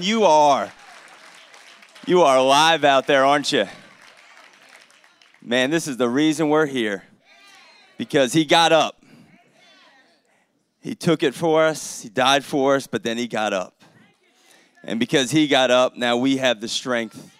Man, 0.00 0.08
you 0.08 0.24
are. 0.24 0.72
You 2.06 2.22
are 2.22 2.38
alive 2.38 2.84
out 2.84 3.06
there, 3.06 3.22
aren't 3.22 3.52
you? 3.52 3.66
Man, 5.42 5.68
this 5.68 5.86
is 5.86 5.98
the 5.98 6.08
reason 6.08 6.48
we're 6.48 6.64
here. 6.64 7.04
Because 7.98 8.32
he 8.32 8.46
got 8.46 8.72
up. 8.72 9.04
He 10.80 10.94
took 10.94 11.22
it 11.22 11.34
for 11.34 11.66
us, 11.66 12.00
he 12.00 12.08
died 12.08 12.46
for 12.46 12.76
us, 12.76 12.86
but 12.86 13.02
then 13.02 13.18
he 13.18 13.28
got 13.28 13.52
up. 13.52 13.84
And 14.82 14.98
because 14.98 15.30
he 15.30 15.46
got 15.46 15.70
up, 15.70 15.98
now 15.98 16.16
we 16.16 16.38
have 16.38 16.62
the 16.62 16.68
strength 16.68 17.36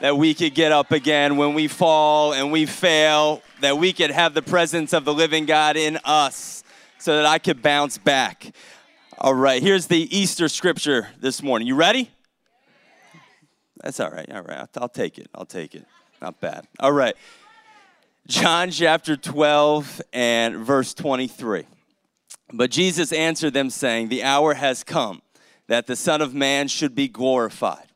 that 0.00 0.16
we 0.16 0.34
could 0.34 0.54
get 0.54 0.70
up 0.70 0.92
again 0.92 1.36
when 1.36 1.52
we 1.52 1.66
fall 1.66 2.32
and 2.32 2.52
we 2.52 2.64
fail, 2.64 3.42
that 3.60 3.76
we 3.76 3.92
could 3.92 4.12
have 4.12 4.34
the 4.34 4.42
presence 4.42 4.92
of 4.92 5.04
the 5.04 5.12
living 5.12 5.46
God 5.46 5.76
in 5.76 5.98
us 6.04 6.62
so 6.98 7.16
that 7.16 7.26
I 7.26 7.40
could 7.40 7.60
bounce 7.60 7.98
back. 7.98 8.52
All 9.20 9.34
right, 9.34 9.60
here's 9.60 9.88
the 9.88 10.16
Easter 10.16 10.48
scripture 10.48 11.08
this 11.18 11.42
morning. 11.42 11.66
You 11.66 11.74
ready? 11.74 12.08
That's 13.82 13.98
all 13.98 14.10
right. 14.10 14.30
All 14.30 14.42
right. 14.42 14.58
I'll, 14.58 14.68
I'll 14.82 14.88
take 14.88 15.18
it. 15.18 15.26
I'll 15.34 15.44
take 15.44 15.74
it. 15.74 15.84
Not 16.22 16.38
bad. 16.40 16.68
All 16.78 16.92
right. 16.92 17.16
John 18.28 18.70
chapter 18.70 19.16
12 19.16 20.02
and 20.12 20.58
verse 20.58 20.94
23. 20.94 21.64
But 22.52 22.70
Jesus 22.70 23.12
answered 23.12 23.54
them, 23.54 23.70
saying, 23.70 24.08
The 24.08 24.22
hour 24.22 24.54
has 24.54 24.84
come 24.84 25.20
that 25.66 25.88
the 25.88 25.96
Son 25.96 26.22
of 26.22 26.32
Man 26.32 26.68
should 26.68 26.94
be 26.94 27.08
glorified. 27.08 27.88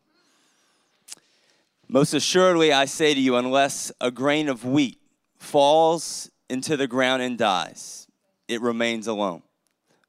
Most 1.87 2.15
assuredly, 2.15 2.73
I 2.73 2.87
say 2.87 3.15
to 3.15 3.21
you, 3.21 3.37
unless 3.37 3.93
a 4.01 4.11
grain 4.11 4.49
of 4.49 4.65
wheat 4.65 4.99
falls 5.39 6.33
into 6.51 6.77
the 6.77 6.89
ground 6.89 7.23
and 7.23 7.39
dies, 7.39 8.09
it 8.49 8.61
remains 8.61 9.07
alone. 9.07 9.43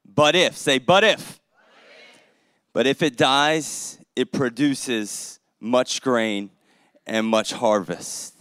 But 0.04 0.36
if, 0.36 0.56
say, 0.56 0.78
but 0.78 1.04
if, 1.04 1.40
but 2.72 2.86
if 2.86 3.02
it 3.02 3.16
dies, 3.16 3.98
it 4.16 4.32
produces 4.32 5.40
much 5.60 6.02
grain 6.02 6.50
and 7.06 7.26
much 7.26 7.52
harvest. 7.52 8.34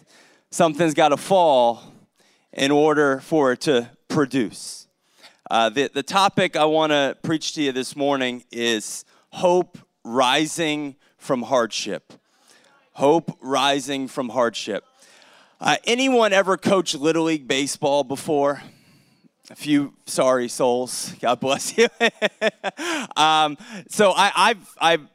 Something's 0.52 0.94
got 0.94 1.10
to 1.10 1.18
fall 1.18 1.84
in 2.52 2.72
order 2.72 3.20
for 3.20 3.52
it 3.54 3.62
to 3.62 3.90
produce. 4.08 4.88
Uh, 5.50 5.70
the, 5.70 5.90
the 5.94 6.04
topic 6.04 6.56
I 6.56 6.66
want 6.66 6.92
to 6.92 7.18
preach 7.24 7.54
to 7.54 7.62
you 7.62 7.72
this 7.72 7.96
morning 7.96 8.44
is 8.52 9.06
hope 9.32 9.78
rising 10.04 10.96
from 11.18 11.44
hardship. 11.44 12.14
Hope 12.94 13.38
rising 13.42 14.08
from 14.08 14.30
hardship. 14.30 14.84
Uh, 15.60 15.78
anyone 15.86 16.34
ever 16.34 16.58
coached 16.58 16.96
Little 16.96 17.24
League 17.24 17.48
Baseball 17.48 18.04
before? 18.04 18.62
A 19.50 19.56
few 19.56 19.94
sorry 20.06 20.48
souls. 20.48 21.14
God 21.20 21.40
bless 21.42 21.78
you. 21.78 21.88
um, 23.18 23.58
so 23.90 24.12
I, 24.12 24.32
I've, 24.36 24.76
I've 24.80 25.08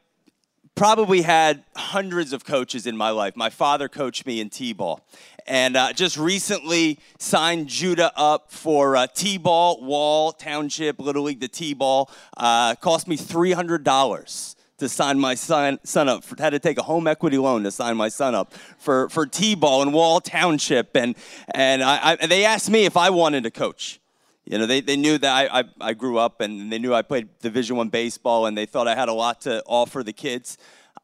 probably 0.75 1.23
had 1.23 1.65
hundreds 1.75 2.34
of 2.34 2.45
coaches 2.45 2.87
in 2.87 2.97
my 2.97 3.09
life. 3.11 3.37
My 3.37 3.49
father 3.49 3.89
coached 3.89 4.27
me 4.27 4.41
in 4.41 4.51
T-ball. 4.51 5.01
And 5.47 5.79
uh, 5.79 5.95
just 5.95 6.19
recently 6.19 6.99
signed 7.19 7.69
Judah 7.69 8.12
up 8.17 8.53
for 8.53 8.97
uh, 8.97 9.06
T-ball, 9.06 9.83
Wall, 9.83 10.33
Township, 10.33 10.99
Little 10.99 11.23
League, 11.23 11.41
the 11.41 11.49
T-ball. 11.49 12.11
Uh, 12.37 12.75
cost 12.75 13.09
me 13.09 13.17
$300 13.17 14.56
to 14.77 14.89
sign 14.91 15.19
my 15.19 15.34
son, 15.34 15.79
son 15.84 16.06
up. 16.06 16.23
For, 16.23 16.37
had 16.39 16.51
to 16.51 16.59
take 16.59 16.77
a 16.77 16.83
home 16.83 17.06
equity 17.06 17.39
loan 17.39 17.62
to 17.62 17.71
sign 17.71 17.97
my 17.97 18.11
son 18.11 18.34
up 18.34 18.53
for, 18.77 19.09
for 19.09 19.25
T-ball 19.25 19.81
in 19.83 19.93
Wall 19.93 20.21
Township. 20.21 20.95
And, 20.95 21.17
and 21.55 21.83
I, 21.83 22.19
I, 22.21 22.27
they 22.27 22.45
asked 22.45 22.69
me 22.69 22.84
if 22.84 22.99
I 22.99 23.09
wanted 23.09 23.45
to 23.45 23.51
coach. 23.51 24.01
You 24.51 24.57
know, 24.57 24.65
they, 24.65 24.81
they 24.81 24.97
knew 24.97 25.19
that 25.19 25.51
I, 25.53 25.61
I, 25.61 25.65
I 25.79 25.93
grew 25.93 26.17
up 26.17 26.41
and 26.41 26.73
they 26.73 26.79
knew 26.79 26.95
I 26.95 27.03
played 27.03 27.29
Division 27.41 27.77
One 27.77 27.91
baseball 27.91 28.47
and 28.47 28.57
they 28.57 28.65
thought 28.65 28.89
I 28.89 28.95
had 28.95 29.11
a 29.11 29.13
lot 29.13 29.43
to 29.43 29.63
offer 29.67 30.03
the 30.03 30.15
kids. 30.15 30.57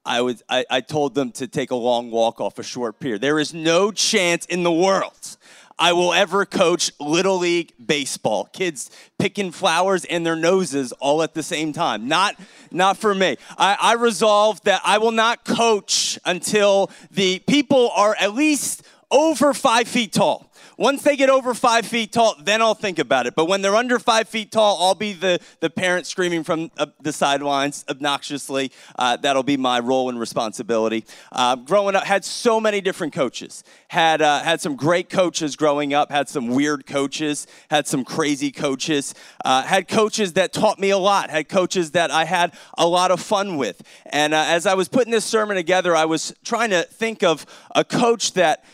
I, 0.02 0.22
was, 0.22 0.42
I, 0.48 0.64
I 0.70 0.80
told 0.80 1.14
them 1.14 1.30
to 1.32 1.46
take 1.46 1.70
a 1.70 1.76
long 1.76 2.10
walk 2.10 2.40
off 2.40 2.58
a 2.58 2.62
short 2.62 3.00
pier. 3.00 3.18
There 3.18 3.38
is 3.38 3.52
no 3.52 3.92
chance 3.92 4.46
in 4.46 4.62
the 4.62 4.72
world 4.72 5.36
I 5.78 5.92
will 5.92 6.14
ever 6.14 6.46
coach 6.46 6.90
Little 6.98 7.36
League 7.36 7.74
baseball. 7.84 8.46
Kids 8.46 8.90
picking 9.18 9.50
flowers 9.50 10.06
in 10.06 10.22
their 10.22 10.36
noses 10.36 10.92
all 10.92 11.22
at 11.22 11.34
the 11.34 11.42
same 11.42 11.74
time. 11.74 12.08
Not, 12.08 12.40
not 12.70 12.96
for 12.96 13.14
me. 13.14 13.36
I, 13.58 13.76
I 13.78 13.92
resolved 13.94 14.64
that 14.64 14.80
I 14.86 14.96
will 14.96 15.10
not 15.10 15.44
coach 15.44 16.18
until 16.24 16.90
the 17.10 17.40
people 17.40 17.90
are 17.90 18.16
at 18.18 18.32
least 18.32 18.84
over 19.10 19.52
five 19.52 19.86
feet 19.86 20.14
tall. 20.14 20.50
Once 20.76 21.02
they 21.02 21.16
get 21.16 21.30
over 21.30 21.54
five 21.54 21.86
feet 21.86 22.12
tall, 22.12 22.34
then 22.40 22.60
I'll 22.60 22.74
think 22.74 22.98
about 22.98 23.26
it. 23.26 23.34
But 23.34 23.46
when 23.46 23.62
they're 23.62 23.76
under 23.76 23.98
five 23.98 24.28
feet 24.28 24.50
tall, 24.50 24.78
I'll 24.80 24.94
be 24.94 25.12
the, 25.12 25.38
the 25.60 25.70
parent 25.70 26.06
screaming 26.06 26.42
from 26.42 26.70
the 27.00 27.12
sidelines 27.12 27.84
obnoxiously. 27.88 28.72
Uh, 28.98 29.16
that'll 29.16 29.42
be 29.42 29.56
my 29.56 29.78
role 29.80 30.08
and 30.08 30.18
responsibility. 30.18 31.04
Uh, 31.30 31.56
growing 31.56 31.94
up, 31.94 32.04
had 32.04 32.24
so 32.24 32.60
many 32.60 32.80
different 32.80 33.12
coaches. 33.12 33.62
Had, 33.88 34.20
uh, 34.20 34.40
had 34.40 34.60
some 34.60 34.74
great 34.74 35.08
coaches 35.08 35.54
growing 35.56 35.94
up, 35.94 36.10
had 36.10 36.28
some 36.28 36.48
weird 36.48 36.86
coaches, 36.86 37.46
had 37.70 37.86
some 37.86 38.04
crazy 38.04 38.50
coaches, 38.50 39.14
uh, 39.44 39.62
had 39.62 39.86
coaches 39.86 40.32
that 40.32 40.52
taught 40.52 40.78
me 40.78 40.90
a 40.90 40.98
lot, 40.98 41.30
had 41.30 41.48
coaches 41.48 41.92
that 41.92 42.10
I 42.10 42.24
had 42.24 42.52
a 42.76 42.86
lot 42.86 43.10
of 43.10 43.20
fun 43.20 43.56
with. 43.56 43.82
And 44.06 44.34
uh, 44.34 44.44
as 44.48 44.66
I 44.66 44.74
was 44.74 44.88
putting 44.88 45.12
this 45.12 45.24
sermon 45.24 45.56
together, 45.56 45.94
I 45.94 46.04
was 46.04 46.34
trying 46.44 46.70
to 46.70 46.82
think 46.82 47.22
of 47.22 47.46
a 47.74 47.84
coach 47.84 48.32
that 48.32 48.64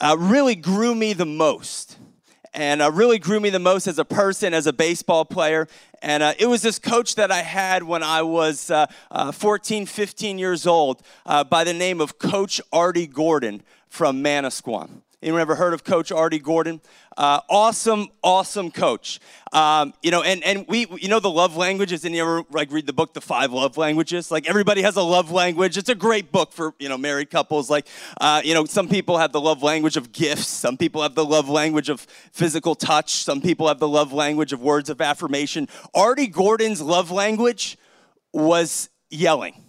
uh, 0.00 0.16
really 0.18 0.54
grew 0.54 0.94
me 0.94 1.12
the 1.12 1.26
most. 1.26 1.96
And 2.54 2.80
uh, 2.82 2.90
really 2.90 3.18
grew 3.18 3.40
me 3.40 3.50
the 3.50 3.58
most 3.58 3.86
as 3.86 3.98
a 3.98 4.04
person, 4.04 4.54
as 4.54 4.66
a 4.66 4.72
baseball 4.72 5.24
player. 5.24 5.68
And 6.02 6.22
uh, 6.22 6.34
it 6.38 6.46
was 6.46 6.62
this 6.62 6.78
coach 6.78 7.14
that 7.16 7.30
I 7.30 7.42
had 7.42 7.82
when 7.82 8.02
I 8.02 8.22
was 8.22 8.70
uh, 8.70 8.86
uh, 9.10 9.32
14, 9.32 9.86
15 9.86 10.38
years 10.38 10.66
old 10.66 11.02
uh, 11.26 11.44
by 11.44 11.64
the 11.64 11.74
name 11.74 12.00
of 12.00 12.18
Coach 12.18 12.60
Artie 12.72 13.06
Gordon 13.06 13.62
from 13.88 14.22
Manasquan. 14.22 15.02
Anyone 15.20 15.40
ever 15.40 15.56
heard 15.56 15.74
of 15.74 15.82
Coach 15.82 16.12
Artie 16.12 16.38
Gordon? 16.38 16.80
Uh, 17.16 17.40
awesome, 17.50 18.06
awesome 18.22 18.70
coach. 18.70 19.18
Um, 19.52 19.92
you 20.00 20.12
know, 20.12 20.22
and, 20.22 20.44
and 20.44 20.64
we, 20.68 20.86
you 21.00 21.08
know, 21.08 21.18
the 21.18 21.30
love 21.30 21.56
languages, 21.56 22.04
and 22.04 22.14
you 22.14 22.22
ever 22.22 22.44
like 22.50 22.70
read 22.70 22.86
the 22.86 22.92
book, 22.92 23.14
The 23.14 23.20
Five 23.20 23.52
Love 23.52 23.76
Languages? 23.76 24.30
Like 24.30 24.48
everybody 24.48 24.80
has 24.82 24.94
a 24.94 25.02
love 25.02 25.32
language. 25.32 25.76
It's 25.76 25.88
a 25.88 25.96
great 25.96 26.30
book 26.30 26.52
for, 26.52 26.72
you 26.78 26.88
know, 26.88 26.96
married 26.96 27.30
couples. 27.30 27.68
Like, 27.68 27.88
uh, 28.20 28.42
you 28.44 28.54
know, 28.54 28.64
some 28.64 28.88
people 28.88 29.18
have 29.18 29.32
the 29.32 29.40
love 29.40 29.60
language 29.60 29.96
of 29.96 30.12
gifts. 30.12 30.46
Some 30.46 30.76
people 30.76 31.02
have 31.02 31.16
the 31.16 31.24
love 31.24 31.48
language 31.48 31.88
of 31.88 32.02
physical 32.30 32.76
touch. 32.76 33.24
Some 33.24 33.40
people 33.40 33.66
have 33.66 33.80
the 33.80 33.88
love 33.88 34.12
language 34.12 34.52
of 34.52 34.62
words 34.62 34.88
of 34.88 35.00
affirmation. 35.00 35.66
Artie 35.96 36.28
Gordon's 36.28 36.80
love 36.80 37.10
language 37.10 37.76
was 38.32 38.88
yelling 39.10 39.64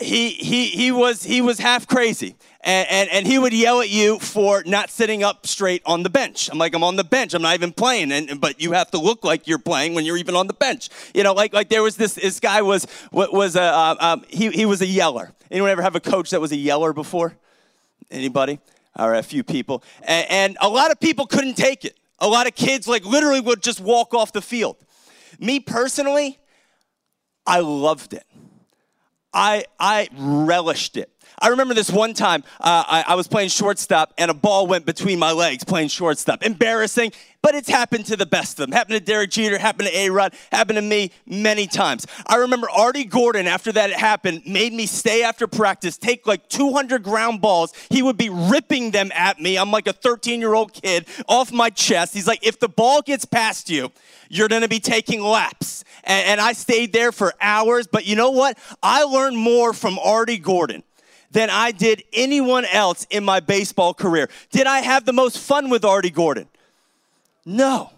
he, 0.00 0.30
he, 0.30 0.66
he, 0.66 0.92
was, 0.92 1.24
he 1.24 1.40
was 1.40 1.58
half 1.58 1.86
crazy. 1.86 2.36
And, 2.68 2.86
and, 2.90 3.10
and, 3.10 3.26
he 3.26 3.38
would 3.38 3.54
yell 3.54 3.80
at 3.80 3.88
you 3.88 4.18
for 4.18 4.62
not 4.66 4.90
sitting 4.90 5.22
up 5.22 5.46
straight 5.46 5.80
on 5.86 6.02
the 6.02 6.10
bench. 6.10 6.50
I'm 6.52 6.58
like, 6.58 6.74
I'm 6.74 6.84
on 6.84 6.96
the 6.96 7.04
bench. 7.04 7.32
I'm 7.32 7.40
not 7.40 7.54
even 7.54 7.72
playing. 7.72 8.12
And, 8.12 8.38
but 8.42 8.60
you 8.60 8.72
have 8.72 8.90
to 8.90 8.98
look 8.98 9.24
like 9.24 9.48
you're 9.48 9.58
playing 9.58 9.94
when 9.94 10.04
you're 10.04 10.18
even 10.18 10.36
on 10.36 10.48
the 10.48 10.52
bench. 10.52 10.90
You 11.14 11.22
know, 11.22 11.32
like, 11.32 11.54
like 11.54 11.70
there 11.70 11.82
was 11.82 11.96
this, 11.96 12.16
this 12.16 12.40
guy 12.40 12.60
was, 12.60 12.86
was 13.10 13.56
a, 13.56 13.62
uh, 13.62 13.96
um, 13.98 14.24
he, 14.28 14.50
he 14.50 14.66
was 14.66 14.82
a 14.82 14.86
yeller. 14.86 15.32
Anyone 15.50 15.70
ever 15.70 15.80
have 15.80 15.96
a 15.96 16.00
coach 16.00 16.28
that 16.28 16.42
was 16.42 16.52
a 16.52 16.56
yeller 16.56 16.92
before? 16.92 17.34
Anybody? 18.10 18.60
All 18.96 19.08
right, 19.08 19.20
a 19.20 19.22
few 19.22 19.42
people. 19.42 19.82
And, 20.02 20.30
and 20.30 20.56
a 20.60 20.68
lot 20.68 20.90
of 20.90 21.00
people 21.00 21.24
couldn't 21.24 21.56
take 21.56 21.86
it. 21.86 21.96
A 22.18 22.28
lot 22.28 22.46
of 22.46 22.54
kids 22.54 22.86
like 22.86 23.06
literally 23.06 23.40
would 23.40 23.62
just 23.62 23.80
walk 23.80 24.12
off 24.12 24.32
the 24.32 24.42
field. 24.42 24.76
Me 25.40 25.58
personally, 25.58 26.38
I 27.46 27.60
loved 27.60 28.12
it. 28.12 28.26
I, 29.32 29.64
I 29.80 30.08
relished 30.14 30.98
it. 30.98 31.10
I 31.40 31.48
remember 31.48 31.74
this 31.74 31.90
one 31.90 32.14
time 32.14 32.42
uh, 32.60 32.84
I, 32.86 33.04
I, 33.08 33.14
was 33.14 33.28
playing 33.28 33.50
shortstop 33.50 34.12
and 34.18 34.30
a 34.30 34.34
ball 34.34 34.66
went 34.66 34.86
between 34.86 35.18
my 35.18 35.32
legs 35.32 35.64
playing 35.64 35.88
shortstop. 35.88 36.42
Embarrassing, 36.42 37.12
but 37.42 37.54
it's 37.54 37.68
happened 37.68 38.06
to 38.06 38.16
the 38.16 38.26
best 38.26 38.58
of 38.58 38.66
them. 38.66 38.72
Happened 38.72 38.98
to 38.98 39.04
Derek 39.04 39.30
Jeter, 39.30 39.58
happened 39.58 39.88
to 39.88 39.96
A 39.96 40.10
Rod, 40.10 40.34
happened 40.50 40.76
to 40.76 40.82
me 40.82 41.12
many 41.26 41.66
times. 41.66 42.06
I 42.26 42.36
remember 42.36 42.68
Artie 42.70 43.04
Gordon, 43.04 43.46
after 43.46 43.70
that 43.72 43.92
happened, 43.92 44.42
made 44.46 44.72
me 44.72 44.86
stay 44.86 45.22
after 45.22 45.46
practice, 45.46 45.96
take 45.96 46.26
like 46.26 46.48
200 46.48 47.02
ground 47.02 47.40
balls. 47.40 47.72
He 47.90 48.02
would 48.02 48.16
be 48.16 48.30
ripping 48.30 48.90
them 48.90 49.12
at 49.14 49.40
me. 49.40 49.56
I'm 49.56 49.70
like 49.70 49.86
a 49.86 49.92
13 49.92 50.40
year 50.40 50.54
old 50.54 50.72
kid 50.72 51.06
off 51.28 51.52
my 51.52 51.70
chest. 51.70 52.14
He's 52.14 52.26
like, 52.26 52.44
if 52.44 52.58
the 52.58 52.68
ball 52.68 53.02
gets 53.02 53.24
past 53.24 53.70
you, 53.70 53.92
you're 54.28 54.48
going 54.48 54.62
to 54.62 54.68
be 54.68 54.80
taking 54.80 55.22
laps. 55.22 55.84
And, 56.04 56.26
and 56.26 56.40
I 56.40 56.52
stayed 56.52 56.92
there 56.92 57.12
for 57.12 57.32
hours. 57.40 57.86
But 57.86 58.06
you 58.06 58.16
know 58.16 58.30
what? 58.30 58.58
I 58.82 59.04
learned 59.04 59.38
more 59.38 59.72
from 59.72 59.98
Artie 59.98 60.38
Gordon 60.38 60.82
than 61.30 61.50
I 61.50 61.72
did 61.72 62.04
anyone 62.12 62.64
else 62.66 63.06
in 63.10 63.24
my 63.24 63.40
baseball 63.40 63.94
career. 63.94 64.28
Did 64.50 64.66
I 64.66 64.80
have 64.80 65.04
the 65.04 65.12
most 65.12 65.38
fun 65.38 65.70
with 65.70 65.84
Artie 65.84 66.10
Gordon? 66.10 66.48
No. 67.44 67.90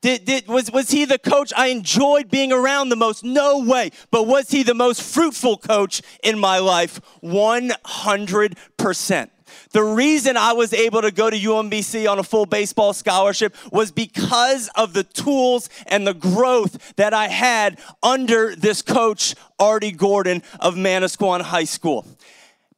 Did, 0.00 0.24
did, 0.24 0.48
was, 0.48 0.70
was 0.70 0.90
he 0.90 1.04
the 1.04 1.18
coach 1.18 1.52
I 1.56 1.68
enjoyed 1.68 2.28
being 2.28 2.52
around 2.52 2.88
the 2.88 2.96
most? 2.96 3.22
No 3.22 3.60
way. 3.60 3.92
But 4.10 4.26
was 4.26 4.50
he 4.50 4.64
the 4.64 4.74
most 4.74 5.00
fruitful 5.00 5.58
coach 5.58 6.02
in 6.24 6.40
my 6.40 6.58
life? 6.58 7.00
100%. 7.22 9.30
The 9.70 9.82
reason 9.82 10.36
I 10.36 10.52
was 10.52 10.72
able 10.72 11.02
to 11.02 11.10
go 11.10 11.30
to 11.30 11.36
UMBC 11.36 12.10
on 12.10 12.18
a 12.18 12.22
full 12.22 12.46
baseball 12.46 12.92
scholarship 12.92 13.54
was 13.72 13.90
because 13.90 14.68
of 14.74 14.92
the 14.92 15.04
tools 15.04 15.68
and 15.86 16.06
the 16.06 16.14
growth 16.14 16.94
that 16.96 17.14
I 17.14 17.28
had 17.28 17.80
under 18.02 18.54
this 18.54 18.82
coach, 18.82 19.34
Artie 19.58 19.92
Gordon 19.92 20.42
of 20.60 20.74
Manasquan 20.74 21.42
High 21.42 21.64
School. 21.64 22.06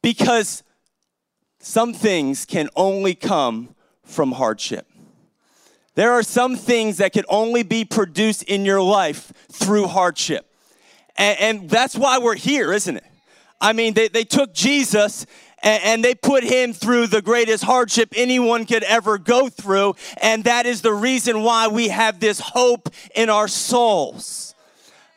Because 0.01 0.63
some 1.59 1.93
things 1.93 2.45
can 2.45 2.69
only 2.75 3.15
come 3.15 3.75
from 4.03 4.33
hardship. 4.33 4.87
There 5.95 6.11
are 6.11 6.23
some 6.23 6.57
things 6.57 6.97
that 6.97 7.13
can 7.13 7.23
only 7.29 7.63
be 7.63 7.85
produced 7.85 8.43
in 8.43 8.65
your 8.65 8.81
life 8.81 9.31
through 9.51 9.87
hardship. 9.87 10.45
And, 11.17 11.39
and 11.39 11.69
that's 11.69 11.95
why 11.95 12.19
we're 12.19 12.35
here, 12.35 12.73
isn't 12.73 12.97
it? 12.97 13.05
I 13.61 13.73
mean, 13.73 13.93
they, 13.93 14.09
they 14.09 14.25
took 14.25 14.53
Jesus 14.53 15.25
and, 15.65 15.83
and 15.83 16.05
they 16.05 16.15
put 16.15 16.45
him 16.45 16.71
through 16.71 17.07
the 17.07 17.21
greatest 17.21 17.65
hardship 17.65 18.13
anyone 18.15 18.65
could 18.65 18.83
ever 18.83 19.17
go 19.17 19.49
through. 19.49 19.95
And 20.21 20.45
that 20.45 20.65
is 20.65 20.81
the 20.81 20.93
reason 20.93 21.41
why 21.41 21.67
we 21.67 21.89
have 21.89 22.21
this 22.21 22.39
hope 22.39 22.89
in 23.13 23.29
our 23.29 23.49
souls. 23.49 24.54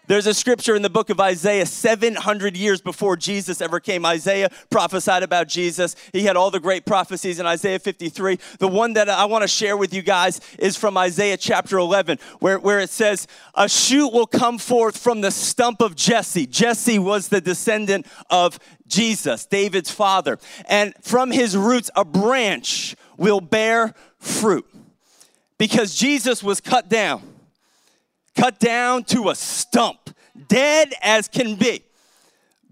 There's 0.09 0.27
a 0.27 0.33
scripture 0.33 0.75
in 0.75 0.81
the 0.81 0.89
book 0.89 1.11
of 1.11 1.21
Isaiah 1.21 1.67
700 1.67 2.57
years 2.57 2.81
before 2.81 3.15
Jesus 3.15 3.61
ever 3.61 3.79
came. 3.79 4.07
Isaiah 4.07 4.49
prophesied 4.71 5.23
about 5.23 5.49
Jesus. 5.49 5.97
He 6.15 6.23
had 6.23 6.35
all 6.35 6.51
the 6.51 6.61
great 6.61 6.87
prophecies 6.87 7.39
in 7.39 7.45
Isaiah 7.45 7.79
53. 7.79 8.39
The 8.59 8.69
one 8.69 8.95
that 8.95 9.11
I 9.11 9.27
want 9.27 9.43
to 9.43 9.49
share 9.49 9.77
with 9.77 9.93
you 9.93 10.01
guys 10.01 10.41
is 10.59 10.79
from 10.79 10.97
Isaiah 10.97 11.37
chapter 11.37 11.77
11, 11.77 12.19
where, 12.41 12.59
where 12.59 12.81
it 12.81 12.89
says, 12.89 13.27
A 13.55 13.69
shoot 13.69 14.09
will 14.09 14.27
come 14.27 14.57
forth 14.57 14.97
from 14.97 15.21
the 15.21 15.31
stump 15.31 15.83
of 15.83 15.95
Jesse. 15.95 16.47
Jesse 16.47 16.99
was 16.99 17.29
the 17.29 17.43
descendant 17.43 18.07
of 18.31 18.59
Jesus, 18.87 19.45
David's 19.45 19.91
father. 19.91 20.39
And 20.71 20.95
from 21.03 21.31
his 21.31 21.55
roots, 21.55 21.91
a 21.95 22.07
branch 22.07 22.97
will 23.19 23.43
bear 23.43 23.93
fruit. 24.19 24.67
Because 25.59 25.95
Jesus 25.95 26.43
was 26.43 26.63
cut 26.63 26.89
down 26.89 27.38
cut 28.39 28.61
down 28.61 29.03
to 29.03 29.31
a 29.31 29.35
stump, 29.35 30.11
dead 30.47 30.95
as 31.03 31.27
can 31.27 31.57
be. 31.57 31.83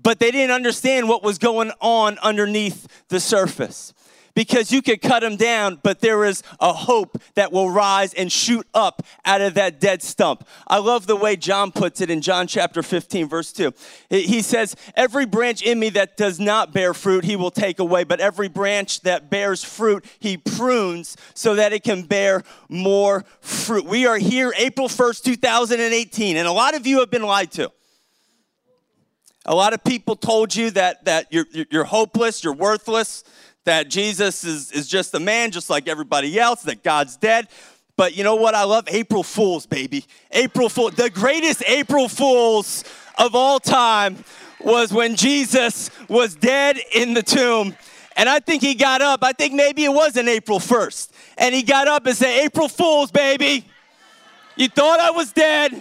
But 0.01 0.21
they 0.21 0.31
didn't 0.31 0.53
understand 0.53 1.09
what 1.09 1.25
was 1.25 1.39
going 1.39 1.73
on 1.81 2.19
underneath 2.19 2.87
the 3.09 3.19
surface 3.19 3.93
because 4.37 4.71
you 4.71 4.83
could 4.83 5.01
cut 5.01 5.21
them 5.21 5.35
down, 5.35 5.81
but 5.83 6.01
there 6.01 6.23
is 6.23 6.43
a 6.61 6.73
hope 6.73 7.21
that 7.35 7.53
will 7.53 7.71
rise 7.71 8.13
and 8.13 8.31
shoot 8.31 8.67
up 8.75 9.03
out 9.25 9.41
of 9.41 9.55
that 9.55 9.81
dead 9.81 10.03
stump. 10.03 10.47
I 10.69 10.79
love 10.79 11.07
the 11.07 11.17
way 11.17 11.37
John 11.37 11.73
puts 11.73 12.03
it 12.03 12.11
in 12.11 12.21
John 12.21 12.47
chapter 12.47 12.83
15, 12.83 13.29
verse 13.31 13.51
2. 13.51 13.73
He 14.11 14.43
says, 14.43 14.77
Every 14.95 15.25
branch 15.25 15.63
in 15.63 15.81
me 15.81 15.89
that 15.91 16.19
does 16.19 16.39
not 16.39 16.75
bear 16.75 16.93
fruit, 16.93 17.25
he 17.25 17.35
will 17.35 17.51
take 17.51 17.79
away, 17.79 18.05
but 18.05 18.21
every 18.21 18.49
branch 18.49 19.01
that 19.01 19.31
bears 19.31 19.65
fruit, 19.65 20.05
he 20.19 20.37
prunes 20.37 21.17
so 21.33 21.55
that 21.55 21.73
it 21.73 21.83
can 21.83 22.03
bear 22.03 22.43
more 22.69 23.25
fruit. 23.41 23.87
We 23.87 24.07
are 24.07 24.19
here 24.19 24.53
April 24.59 24.89
1st, 24.89 25.23
2018, 25.23 26.37
and 26.37 26.47
a 26.47 26.53
lot 26.53 26.75
of 26.75 26.87
you 26.87 27.01
have 27.01 27.11
been 27.11 27.23
lied 27.23 27.53
to. 27.53 27.73
A 29.49 29.55
lot 29.55 29.73
of 29.73 29.83
people 29.85 30.17
told 30.17 30.55
you 30.55 30.73
that, 30.73 31.05
that 31.05 31.29
you're, 31.31 31.47
you're 31.71 31.85
hopeless, 31.85 32.43
you're 32.43 32.53
worthless, 32.53 33.23
that 33.67 33.91
Jesus 33.91 34.45
is, 34.45 34.73
is 34.73 34.89
just 34.89 35.13
a 35.15 35.21
man, 35.21 35.51
just 35.51 35.69
like 35.69 35.89
everybody 35.89 36.39
else, 36.39 36.63
that 36.63 36.83
God's 36.83 37.17
dead. 37.17 37.49
But 37.97 38.17
you 38.17 38.25
know 38.25 38.37
what? 38.37 38.55
I 38.55 38.63
love 38.63 38.85
April 38.89 39.23
Fools, 39.23 39.67
baby. 39.67 40.05
April 40.31 40.69
Fool, 40.69 40.91
the 40.91 41.11
greatest 41.11 41.65
April 41.67 42.09
Fools 42.09 42.85
of 43.19 43.35
all 43.35 43.59
time 43.59 44.25
was 44.61 44.93
when 44.93 45.17
Jesus 45.17 45.91
was 46.09 46.37
dead 46.37 46.79
in 46.95 47.15
the 47.15 47.23
tomb. 47.23 47.77
And 48.17 48.29
I 48.29 48.39
think 48.39 48.63
he 48.63 48.75
got 48.75 49.03
up. 49.03 49.23
I 49.23 49.33
think 49.33 49.53
maybe 49.53 49.85
it 49.85 49.93
was 49.93 50.17
an 50.17 50.29
April 50.29 50.59
1st. 50.59 51.11
And 51.37 51.55
he 51.55 51.63
got 51.63 51.89
up 51.89 52.07
and 52.07 52.17
said, 52.17 52.45
April 52.45 52.69
Fools, 52.69 53.11
baby. 53.11 53.65
You 54.57 54.69
thought 54.69 55.01
I 55.01 55.11
was 55.11 55.33
dead, 55.33 55.73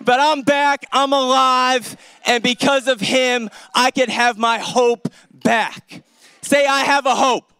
but 0.00 0.18
I'm 0.18 0.42
back. 0.42 0.86
I'm 0.90 1.12
alive. 1.12 1.96
And 2.26 2.42
because 2.42 2.88
of 2.88 2.98
him, 2.98 3.50
I 3.74 3.90
can 3.90 4.08
have 4.08 4.36
my 4.36 4.58
hope 4.58 5.08
back. 5.32 6.02
Say, 6.42 6.66
I 6.66 6.80
have 6.80 7.06
a 7.06 7.14
hope. 7.14 7.52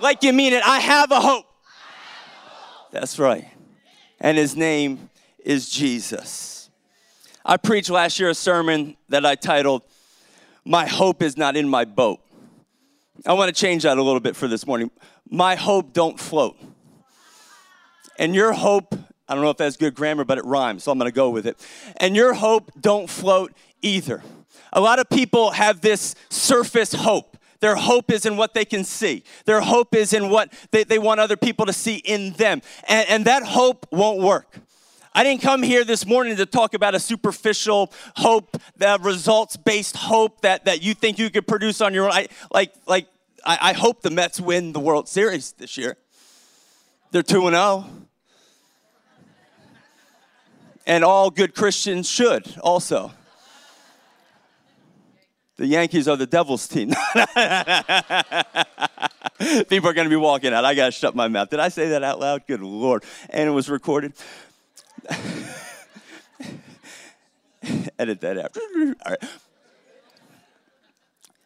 Like 0.00 0.22
you 0.22 0.32
mean 0.32 0.52
it, 0.52 0.62
I 0.66 0.80
have 0.80 1.10
a 1.10 1.20
hope. 1.20 1.46
That's 2.92 3.18
right. 3.18 3.48
And 4.20 4.36
his 4.36 4.56
name 4.56 5.10
is 5.44 5.68
Jesus. 5.68 6.70
I 7.44 7.56
preached 7.56 7.90
last 7.90 8.18
year 8.18 8.30
a 8.30 8.34
sermon 8.34 8.96
that 9.08 9.24
I 9.24 9.36
titled, 9.36 9.82
My 10.64 10.86
Hope 10.86 11.22
is 11.22 11.36
Not 11.36 11.56
in 11.56 11.68
My 11.68 11.84
Boat. 11.84 12.20
I 13.24 13.32
want 13.32 13.54
to 13.54 13.58
change 13.58 13.84
that 13.84 13.98
a 13.98 14.02
little 14.02 14.20
bit 14.20 14.36
for 14.36 14.48
this 14.48 14.66
morning. 14.66 14.90
My 15.28 15.54
hope 15.54 15.92
don't 15.92 16.18
float. 16.18 16.56
And 18.18 18.34
your 18.34 18.52
hope, 18.52 18.94
I 19.28 19.34
don't 19.34 19.44
know 19.44 19.50
if 19.50 19.56
that's 19.56 19.76
good 19.76 19.94
grammar, 19.94 20.24
but 20.24 20.38
it 20.38 20.44
rhymes, 20.44 20.84
so 20.84 20.92
I'm 20.92 20.98
going 20.98 21.10
to 21.10 21.14
go 21.14 21.30
with 21.30 21.46
it. 21.46 21.56
And 21.98 22.16
your 22.16 22.34
hope 22.34 22.72
don't 22.80 23.08
float 23.08 23.52
either. 23.82 24.22
A 24.72 24.80
lot 24.80 24.98
of 24.98 25.08
people 25.08 25.52
have 25.52 25.80
this 25.80 26.14
surface 26.28 26.92
hope. 26.92 27.35
Their 27.60 27.76
hope 27.76 28.10
is 28.10 28.26
in 28.26 28.36
what 28.36 28.54
they 28.54 28.64
can 28.64 28.84
see. 28.84 29.24
Their 29.44 29.60
hope 29.60 29.94
is 29.94 30.12
in 30.12 30.30
what 30.30 30.52
they, 30.70 30.84
they 30.84 30.98
want 30.98 31.20
other 31.20 31.36
people 31.36 31.66
to 31.66 31.72
see 31.72 31.96
in 31.96 32.32
them. 32.32 32.62
And, 32.88 33.08
and 33.08 33.24
that 33.24 33.42
hope 33.42 33.86
won't 33.90 34.20
work. 34.20 34.58
I 35.14 35.24
didn't 35.24 35.40
come 35.40 35.62
here 35.62 35.82
this 35.82 36.04
morning 36.04 36.36
to 36.36 36.44
talk 36.44 36.74
about 36.74 36.94
a 36.94 37.00
superficial 37.00 37.90
hope, 38.16 38.60
the 38.76 38.98
results 39.00 39.56
based 39.56 39.96
hope 39.96 40.42
that, 40.42 40.66
that 40.66 40.82
you 40.82 40.92
think 40.92 41.18
you 41.18 41.30
could 41.30 41.46
produce 41.46 41.80
on 41.80 41.94
your 41.94 42.04
own. 42.04 42.12
I, 42.12 42.28
like, 42.52 42.74
like 42.86 43.08
I, 43.42 43.70
I 43.70 43.72
hope 43.72 44.02
the 44.02 44.10
Mets 44.10 44.38
win 44.40 44.74
the 44.74 44.80
World 44.80 45.08
Series 45.08 45.52
this 45.52 45.78
year. 45.78 45.96
They're 47.12 47.22
2 47.22 47.46
and 47.46 47.56
0. 47.56 47.86
And 50.86 51.02
all 51.02 51.30
good 51.30 51.54
Christians 51.54 52.08
should 52.10 52.54
also. 52.60 53.12
The 55.56 55.66
Yankees 55.66 56.06
are 56.06 56.16
the 56.16 56.26
devil's 56.26 56.68
team. 56.68 56.88
People 59.68 59.88
are 59.88 59.94
going 59.94 60.06
to 60.06 60.10
be 60.10 60.16
walking 60.16 60.52
out. 60.52 60.66
I 60.66 60.74
got 60.74 60.86
to 60.86 60.92
shut 60.92 61.14
my 61.14 61.28
mouth. 61.28 61.48
Did 61.48 61.60
I 61.60 61.68
say 61.68 61.88
that 61.90 62.02
out 62.02 62.20
loud? 62.20 62.46
Good 62.46 62.60
Lord. 62.60 63.04
And 63.30 63.48
it 63.48 63.52
was 63.52 63.70
recorded. 63.70 64.12
Edit 67.98 68.20
that 68.20 68.38
out. 68.38 68.56
All 68.56 68.94
right. 69.06 69.18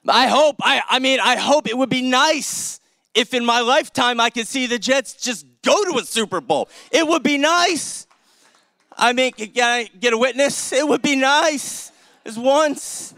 I 0.08 0.26
hope, 0.26 0.56
I, 0.62 0.82
I 0.88 0.98
mean, 0.98 1.20
I 1.20 1.36
hope 1.36 1.68
it 1.68 1.78
would 1.78 1.90
be 1.90 2.02
nice 2.02 2.80
if 3.14 3.32
in 3.32 3.44
my 3.44 3.60
lifetime 3.60 4.18
I 4.18 4.30
could 4.30 4.48
see 4.48 4.66
the 4.66 4.78
Jets 4.78 5.14
just 5.14 5.46
go 5.62 5.84
to 5.84 5.98
a 5.98 6.04
Super 6.04 6.40
Bowl. 6.40 6.68
It 6.90 7.06
would 7.06 7.22
be 7.22 7.38
nice. 7.38 8.08
I 8.96 9.12
mean, 9.12 9.32
can 9.32 9.50
I 9.62 9.88
get 9.98 10.12
a 10.12 10.18
witness? 10.18 10.72
It 10.72 10.86
would 10.86 11.02
be 11.02 11.14
nice. 11.16 11.92
Just 12.24 12.38
once. 12.38 13.14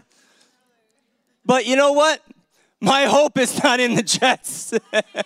But 1.45 1.65
you 1.65 1.75
know 1.75 1.93
what? 1.93 2.21
My 2.79 3.05
hope 3.05 3.37
is 3.37 3.63
not 3.63 3.79
in 3.79 3.95
the 3.95 4.03
Jets. 4.03 4.73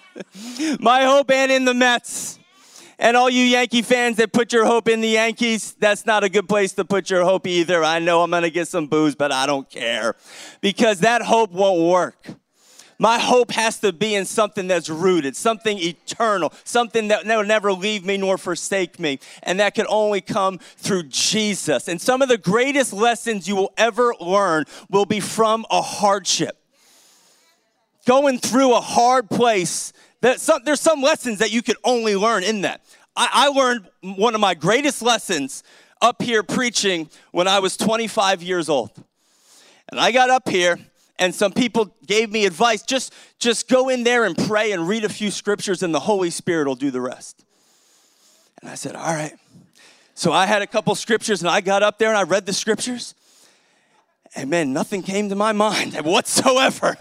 My 0.80 1.04
hope 1.04 1.32
ain't 1.32 1.52
in 1.52 1.66
the 1.66 1.74
Mets. 1.74 2.38
And 3.00 3.16
all 3.16 3.30
you 3.30 3.44
Yankee 3.44 3.84
fans 3.84 4.18
that 4.18 4.32
put 4.32 4.52
your 4.52 4.66
hope 4.66 4.88
in 4.88 5.02
the 5.02 5.10
Yankees, 5.10 5.76
that's 5.80 6.06
not 6.06 6.24
a 6.24 6.30
good 6.30 6.50
place 6.50 6.74
to 6.74 6.86
put 6.86 7.10
your 7.10 7.24
hope 7.24 7.46
either. 7.46 7.84
I 7.84 8.00
know 8.00 8.24
I'm 8.24 8.32
going 8.32 8.44
to 8.44 8.50
get 8.50 8.68
some 8.68 8.88
boos, 8.88 9.16
but 9.16 9.32
I 9.32 9.46
don't 9.46 9.70
care 9.70 10.16
because 10.62 11.00
that 11.02 11.22
hope 11.22 11.52
won't 11.52 11.82
work. 11.82 12.28
My 13.00 13.20
hope 13.20 13.51
has 13.51 13.80
to 13.80 13.94
be 13.94 14.16
in 14.16 14.25
something 14.25 14.68
that's 14.68 14.89
rooted, 14.89 15.36
something 15.36 15.77
eternal, 15.77 16.51
something 16.63 17.10
that 17.10 17.25
will 17.25 17.44
never 17.44 17.72
leave 17.72 18.04
me 18.04 18.18
nor 18.18 18.39
forsake 18.39 19.00
me. 19.00 19.20
And 19.44 19.60
that 19.60 19.75
can 19.75 19.86
only 19.88 20.20
come 20.20 20.58
through 20.58 21.04
Jesus. 21.04 21.88
And 21.88 22.01
some 22.01 22.24
of 22.24 22.30
the 22.30 22.39
greatest 22.39 22.94
lessons 22.94 23.48
you 23.48 23.56
will 23.56 23.72
ever 23.77 24.16
learn 24.20 24.66
will 24.89 25.06
be 25.06 25.20
from 25.20 25.66
a 25.70 25.82
hardship. 25.82 26.58
Going 28.08 28.39
through 28.39 28.75
a 28.75 28.82
hard 28.82 29.30
place, 29.30 29.94
some, 30.38 30.62
there's 30.63 30.82
some 30.82 31.01
lessons 31.01 31.39
that 31.39 31.51
you 31.51 31.62
could 31.62 31.77
only 31.84 32.16
learn 32.16 32.44
in 32.44 32.62
that. 32.62 32.82
I, 33.16 33.30
I 33.32 33.48
learned 33.50 33.88
one 34.01 34.34
of 34.34 34.42
my 34.42 34.56
greatest 34.56 35.04
lessons 35.04 35.62
up 36.01 36.22
here 36.22 36.42
preaching 36.42 37.10
when 37.32 37.48
I 37.48 37.60
was 37.60 37.77
25 37.77 38.42
years 38.42 38.70
old. 38.70 38.92
And 39.89 40.00
I 40.00 40.12
got 40.12 40.32
up 40.32 40.50
here 40.50 40.80
and 41.20 41.34
some 41.34 41.52
people 41.52 41.96
gave 42.06 42.32
me 42.32 42.46
advice 42.46 42.84
just 42.84 43.14
just 43.40 43.68
go 43.68 43.90
in 43.90 44.04
there 44.04 44.26
and 44.26 44.38
pray 44.38 44.72
and 44.72 44.88
read 44.88 45.04
a 45.04 45.10
few 45.10 45.32
scriptures 45.32 45.84
and 45.84 45.94
the 45.94 46.00
holy 46.00 46.30
spirit 46.30 46.68
will 46.68 46.76
do 46.76 46.92
the 46.92 47.02
rest. 47.02 47.44
And 48.62 48.70
i 48.70 48.76
said 48.76 48.96
all 48.96 49.14
right. 49.14 49.34
So 50.14 50.32
i 50.32 50.46
had 50.46 50.62
a 50.62 50.68
couple 50.68 50.94
scriptures 50.96 51.42
and 51.42 51.50
i 51.50 51.62
got 51.62 51.84
up 51.84 51.98
there 51.98 52.10
and 52.10 52.18
i 52.18 52.24
read 52.24 52.46
the 52.46 52.54
scriptures. 52.54 53.16
And 54.36 54.50
man 54.50 54.74
nothing 54.74 55.04
came 55.04 55.30
to 55.30 55.36
my 55.36 55.52
mind 55.54 55.96
whatsoever 55.96 56.98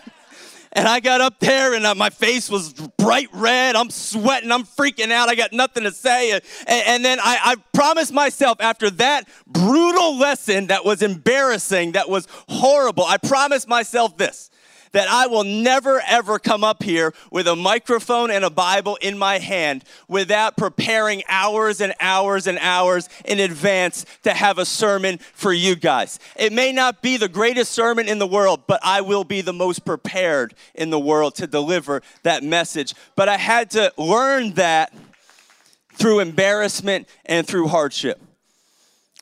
and 0.77 0.87
I 0.87 1.01
got 1.01 1.23
up 1.23 1.41
there 1.41 1.75
and 1.75 1.87
uh, 1.87 1.95
my 1.95 2.11
face 2.11 2.51
was 2.51 2.75
bright 2.75 3.29
red. 3.33 3.77
I'm 3.77 3.89
sweating. 3.89 4.53
I'm 4.53 4.65
freaking 4.65 5.11
out. 5.11 5.31
I 5.31 5.35
got 5.35 5.55
nothing 5.55 5.85
to 5.85 5.91
say. 5.91 6.33
And, 6.33 6.43
and 6.69 7.05
then 7.05 7.19
I, 7.19 7.39
I 7.43 7.57
promised 7.73 8.13
myself 8.13 8.61
after 8.61 8.91
that 8.91 9.27
brutal 9.47 10.19
lesson 10.19 10.67
that 10.67 10.85
was 10.85 11.01
embarrassing, 11.01 11.93
that 11.93 12.11
was 12.11 12.29
horrible, 12.49 13.05
I 13.05 13.17
promised 13.17 13.67
myself 13.67 14.19
this 14.19 14.51
that 14.97 15.11
I 15.11 15.27
will 15.27 15.45
never 15.45 16.01
ever 16.07 16.39
come 16.39 16.65
up 16.65 16.83
here 16.83 17.13
with 17.31 17.47
a 17.47 17.55
microphone 17.55 18.31
and 18.31 18.43
a 18.47 18.49
Bible 18.49 18.97
in 19.03 19.19
my 19.19 19.39
hand 19.39 19.85
without 20.09 20.57
preparing 20.57 21.23
hours 21.29 21.83
and 21.83 21.93
hours 22.01 22.47
and 22.47 22.59
hours 22.61 23.11
in 23.27 23.39
advance 23.39 24.07
to 24.23 24.33
have 24.33 24.57
a 24.57 24.65
sermon 24.65 25.19
for 25.19 25.53
you 25.53 25.77
guys. 25.77 26.19
It 26.35 26.51
may 26.51 26.73
not 26.73 27.03
be 27.03 27.19
the 27.19 27.29
greatest 27.29 27.73
sermon 27.73 28.09
in 28.09 28.19
the 28.19 28.27
world, 28.27 28.63
but 28.67 28.81
I 28.83 29.03
will 29.03 29.25
be 29.25 29.43
the 29.43 29.53
most 29.53 29.85
prepared 29.85 30.55
in 30.75 30.89
the 30.89 30.99
world 30.99 31.35
to 31.35 31.47
deliver 31.47 32.01
that 32.23 32.43
message. 32.43 32.95
But 33.17 33.29
I 33.29 33.37
had 33.37 33.73
to 33.73 33.93
learn 33.99 34.53
that 34.53 34.95
through 35.93 36.21
embarrassment 36.21 37.07
and 37.27 37.47
through 37.47 37.69
hardship. 37.69 38.19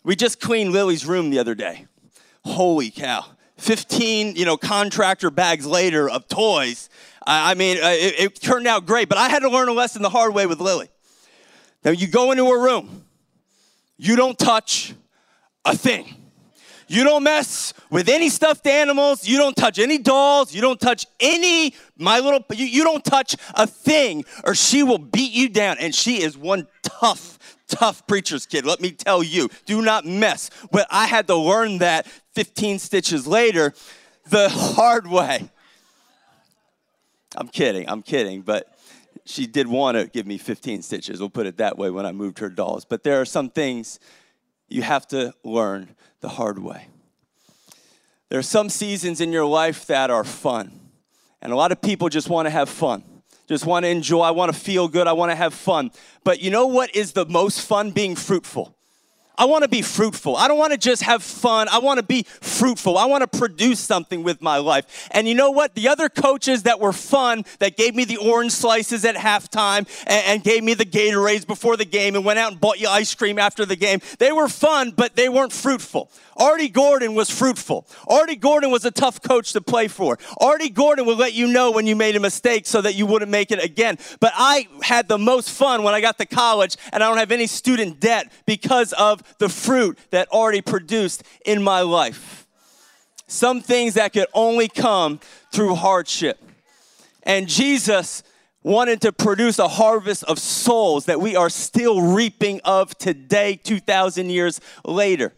We 0.04 0.14
just 0.14 0.40
cleaned 0.40 0.70
Lily's 0.70 1.04
room 1.04 1.30
the 1.30 1.40
other 1.40 1.56
day. 1.56 1.86
Holy 2.44 2.92
cow. 2.92 3.24
15, 3.64 4.36
you 4.36 4.44
know, 4.44 4.58
contractor 4.58 5.30
bags 5.30 5.64
later 5.64 6.08
of 6.08 6.28
toys. 6.28 6.90
I 7.26 7.54
mean, 7.54 7.78
uh, 7.78 7.88
it, 7.88 8.20
it 8.20 8.40
turned 8.40 8.66
out 8.66 8.84
great, 8.84 9.08
but 9.08 9.16
I 9.16 9.30
had 9.30 9.38
to 9.38 9.48
learn 9.48 9.68
a 9.68 9.72
lesson 9.72 10.02
the 10.02 10.10
hard 10.10 10.34
way 10.34 10.46
with 10.46 10.60
Lily. 10.60 10.90
Now, 11.82 11.92
you 11.92 12.06
go 12.06 12.30
into 12.30 12.44
a 12.44 12.58
room, 12.62 13.04
you 13.96 14.16
don't 14.16 14.38
touch 14.38 14.92
a 15.64 15.74
thing. 15.74 16.14
You 16.88 17.04
don't 17.04 17.22
mess 17.22 17.72
with 17.88 18.10
any 18.10 18.28
stuffed 18.28 18.66
animals. 18.66 19.26
You 19.26 19.38
don't 19.38 19.56
touch 19.56 19.78
any 19.78 19.96
dolls. 19.96 20.54
You 20.54 20.60
don't 20.60 20.78
touch 20.78 21.06
any, 21.18 21.74
my 21.96 22.20
little, 22.20 22.44
you, 22.52 22.66
you 22.66 22.84
don't 22.84 23.02
touch 23.02 23.34
a 23.54 23.66
thing, 23.66 24.26
or 24.44 24.54
she 24.54 24.82
will 24.82 24.98
beat 24.98 25.32
you 25.32 25.48
down. 25.48 25.78
And 25.80 25.94
she 25.94 26.22
is 26.22 26.36
one 26.36 26.66
tough, 26.82 27.38
tough 27.74 28.06
preacher's 28.06 28.46
kid. 28.46 28.64
Let 28.64 28.80
me 28.80 28.90
tell 28.90 29.22
you, 29.22 29.48
do 29.66 29.82
not 29.82 30.04
mess. 30.04 30.50
But 30.70 30.86
I 30.90 31.06
had 31.06 31.26
to 31.28 31.36
learn 31.36 31.78
that 31.78 32.06
15 32.34 32.78
stitches 32.78 33.26
later 33.26 33.74
the 34.30 34.48
hard 34.48 35.06
way. 35.06 35.48
I'm 37.36 37.48
kidding, 37.48 37.88
I'm 37.88 38.02
kidding, 38.02 38.42
but 38.42 38.78
she 39.24 39.46
did 39.46 39.66
want 39.66 39.96
to 39.96 40.06
give 40.06 40.26
me 40.26 40.38
15 40.38 40.82
stitches, 40.82 41.18
we'll 41.18 41.30
put 41.30 41.46
it 41.46 41.56
that 41.56 41.76
way, 41.76 41.90
when 41.90 42.06
I 42.06 42.12
moved 42.12 42.38
her 42.38 42.48
dolls. 42.48 42.84
But 42.84 43.02
there 43.02 43.20
are 43.20 43.24
some 43.24 43.50
things 43.50 43.98
you 44.68 44.82
have 44.82 45.06
to 45.08 45.34
learn 45.42 45.96
the 46.20 46.28
hard 46.28 46.58
way. 46.58 46.88
There 48.28 48.38
are 48.38 48.42
some 48.42 48.68
seasons 48.68 49.20
in 49.20 49.32
your 49.32 49.46
life 49.46 49.86
that 49.86 50.10
are 50.10 50.24
fun, 50.24 50.80
and 51.42 51.52
a 51.52 51.56
lot 51.56 51.72
of 51.72 51.80
people 51.80 52.08
just 52.08 52.28
want 52.28 52.46
to 52.46 52.50
have 52.50 52.68
fun. 52.68 53.04
Just 53.46 53.66
want 53.66 53.84
to 53.84 53.90
enjoy, 53.90 54.20
I 54.20 54.30
want 54.30 54.52
to 54.52 54.58
feel 54.58 54.88
good, 54.88 55.06
I 55.06 55.12
want 55.12 55.30
to 55.30 55.36
have 55.36 55.52
fun. 55.52 55.90
But 56.24 56.40
you 56.40 56.50
know 56.50 56.66
what 56.66 56.94
is 56.96 57.12
the 57.12 57.26
most 57.26 57.60
fun? 57.60 57.90
Being 57.90 58.16
fruitful. 58.16 58.74
I 59.36 59.46
want 59.46 59.62
to 59.62 59.68
be 59.68 59.82
fruitful. 59.82 60.36
I 60.36 60.46
don't 60.46 60.58
want 60.58 60.72
to 60.72 60.78
just 60.78 61.02
have 61.02 61.22
fun. 61.22 61.68
I 61.68 61.78
want 61.78 61.98
to 61.98 62.04
be 62.04 62.22
fruitful. 62.22 62.96
I 62.96 63.06
want 63.06 63.30
to 63.30 63.38
produce 63.38 63.80
something 63.80 64.22
with 64.22 64.40
my 64.40 64.58
life. 64.58 65.08
And 65.10 65.26
you 65.26 65.34
know 65.34 65.50
what? 65.50 65.74
The 65.74 65.88
other 65.88 66.08
coaches 66.08 66.64
that 66.64 66.78
were 66.78 66.92
fun, 66.92 67.44
that 67.58 67.76
gave 67.76 67.94
me 67.94 68.04
the 68.04 68.18
orange 68.18 68.52
slices 68.52 69.04
at 69.04 69.16
halftime 69.16 69.88
and, 70.06 70.26
and 70.26 70.44
gave 70.44 70.62
me 70.62 70.74
the 70.74 70.84
Gatorades 70.84 71.46
before 71.46 71.76
the 71.76 71.84
game 71.84 72.14
and 72.14 72.24
went 72.24 72.38
out 72.38 72.52
and 72.52 72.60
bought 72.60 72.80
you 72.80 72.88
ice 72.88 73.14
cream 73.14 73.38
after 73.38 73.66
the 73.66 73.76
game, 73.76 74.00
they 74.18 74.30
were 74.30 74.48
fun, 74.48 74.92
but 74.96 75.16
they 75.16 75.28
weren't 75.28 75.52
fruitful. 75.52 76.10
Artie 76.36 76.68
Gordon 76.68 77.14
was 77.14 77.30
fruitful. 77.30 77.86
Artie 78.06 78.36
Gordon 78.36 78.70
was 78.70 78.84
a 78.84 78.90
tough 78.90 79.22
coach 79.22 79.52
to 79.52 79.60
play 79.60 79.88
for. 79.88 80.18
Artie 80.38 80.70
Gordon 80.70 81.06
would 81.06 81.18
let 81.18 81.32
you 81.32 81.46
know 81.46 81.70
when 81.70 81.86
you 81.86 81.96
made 81.96 82.16
a 82.16 82.20
mistake 82.20 82.66
so 82.66 82.80
that 82.80 82.94
you 82.94 83.06
wouldn't 83.06 83.30
make 83.30 83.50
it 83.50 83.62
again. 83.62 83.98
But 84.20 84.32
I 84.34 84.68
had 84.82 85.08
the 85.08 85.18
most 85.18 85.50
fun 85.50 85.82
when 85.82 85.94
I 85.94 86.00
got 86.00 86.18
to 86.18 86.26
college 86.26 86.76
and 86.92 87.02
I 87.02 87.08
don't 87.08 87.18
have 87.18 87.32
any 87.32 87.46
student 87.46 88.00
debt 88.00 88.32
because 88.46 88.92
of 88.94 89.22
the 89.38 89.48
fruit 89.48 89.98
that 90.10 90.28
Artie 90.32 90.62
produced 90.62 91.22
in 91.44 91.62
my 91.62 91.80
life. 91.80 92.46
Some 93.26 93.60
things 93.60 93.94
that 93.94 94.12
could 94.12 94.26
only 94.34 94.68
come 94.68 95.20
through 95.52 95.74
hardship. 95.74 96.42
And 97.22 97.48
Jesus 97.48 98.22
wanted 98.62 99.00
to 99.02 99.12
produce 99.12 99.58
a 99.58 99.68
harvest 99.68 100.24
of 100.24 100.38
souls 100.38 101.04
that 101.06 101.20
we 101.20 101.36
are 101.36 101.50
still 101.50 102.00
reaping 102.00 102.60
of 102.64 102.96
today, 102.98 103.56
2,000 103.56 104.30
years 104.30 104.60
later. 104.84 105.32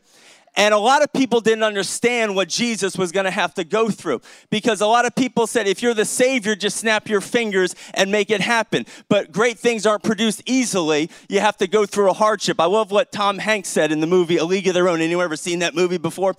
And 0.58 0.72
a 0.72 0.78
lot 0.78 1.02
of 1.02 1.12
people 1.12 1.42
didn't 1.42 1.64
understand 1.64 2.34
what 2.34 2.48
Jesus 2.48 2.96
was 2.96 3.12
going 3.12 3.24
to 3.24 3.30
have 3.30 3.52
to 3.54 3.64
go 3.64 3.90
through 3.90 4.22
because 4.48 4.80
a 4.80 4.86
lot 4.86 5.04
of 5.04 5.14
people 5.14 5.46
said, 5.46 5.68
if 5.68 5.82
you're 5.82 5.92
the 5.92 6.06
Savior, 6.06 6.56
just 6.56 6.78
snap 6.78 7.10
your 7.10 7.20
fingers 7.20 7.74
and 7.92 8.10
make 8.10 8.30
it 8.30 8.40
happen. 8.40 8.86
But 9.10 9.32
great 9.32 9.58
things 9.58 9.84
aren't 9.84 10.02
produced 10.02 10.42
easily. 10.46 11.10
You 11.28 11.40
have 11.40 11.58
to 11.58 11.66
go 11.66 11.84
through 11.84 12.08
a 12.08 12.14
hardship. 12.14 12.58
I 12.58 12.64
love 12.64 12.90
what 12.90 13.12
Tom 13.12 13.36
Hanks 13.36 13.68
said 13.68 13.92
in 13.92 14.00
the 14.00 14.06
movie 14.06 14.38
A 14.38 14.44
League 14.46 14.66
of 14.66 14.72
Their 14.72 14.88
Own. 14.88 15.02
Anyone 15.02 15.24
ever 15.24 15.36
seen 15.36 15.58
that 15.58 15.74
movie 15.74 15.98
before? 15.98 16.34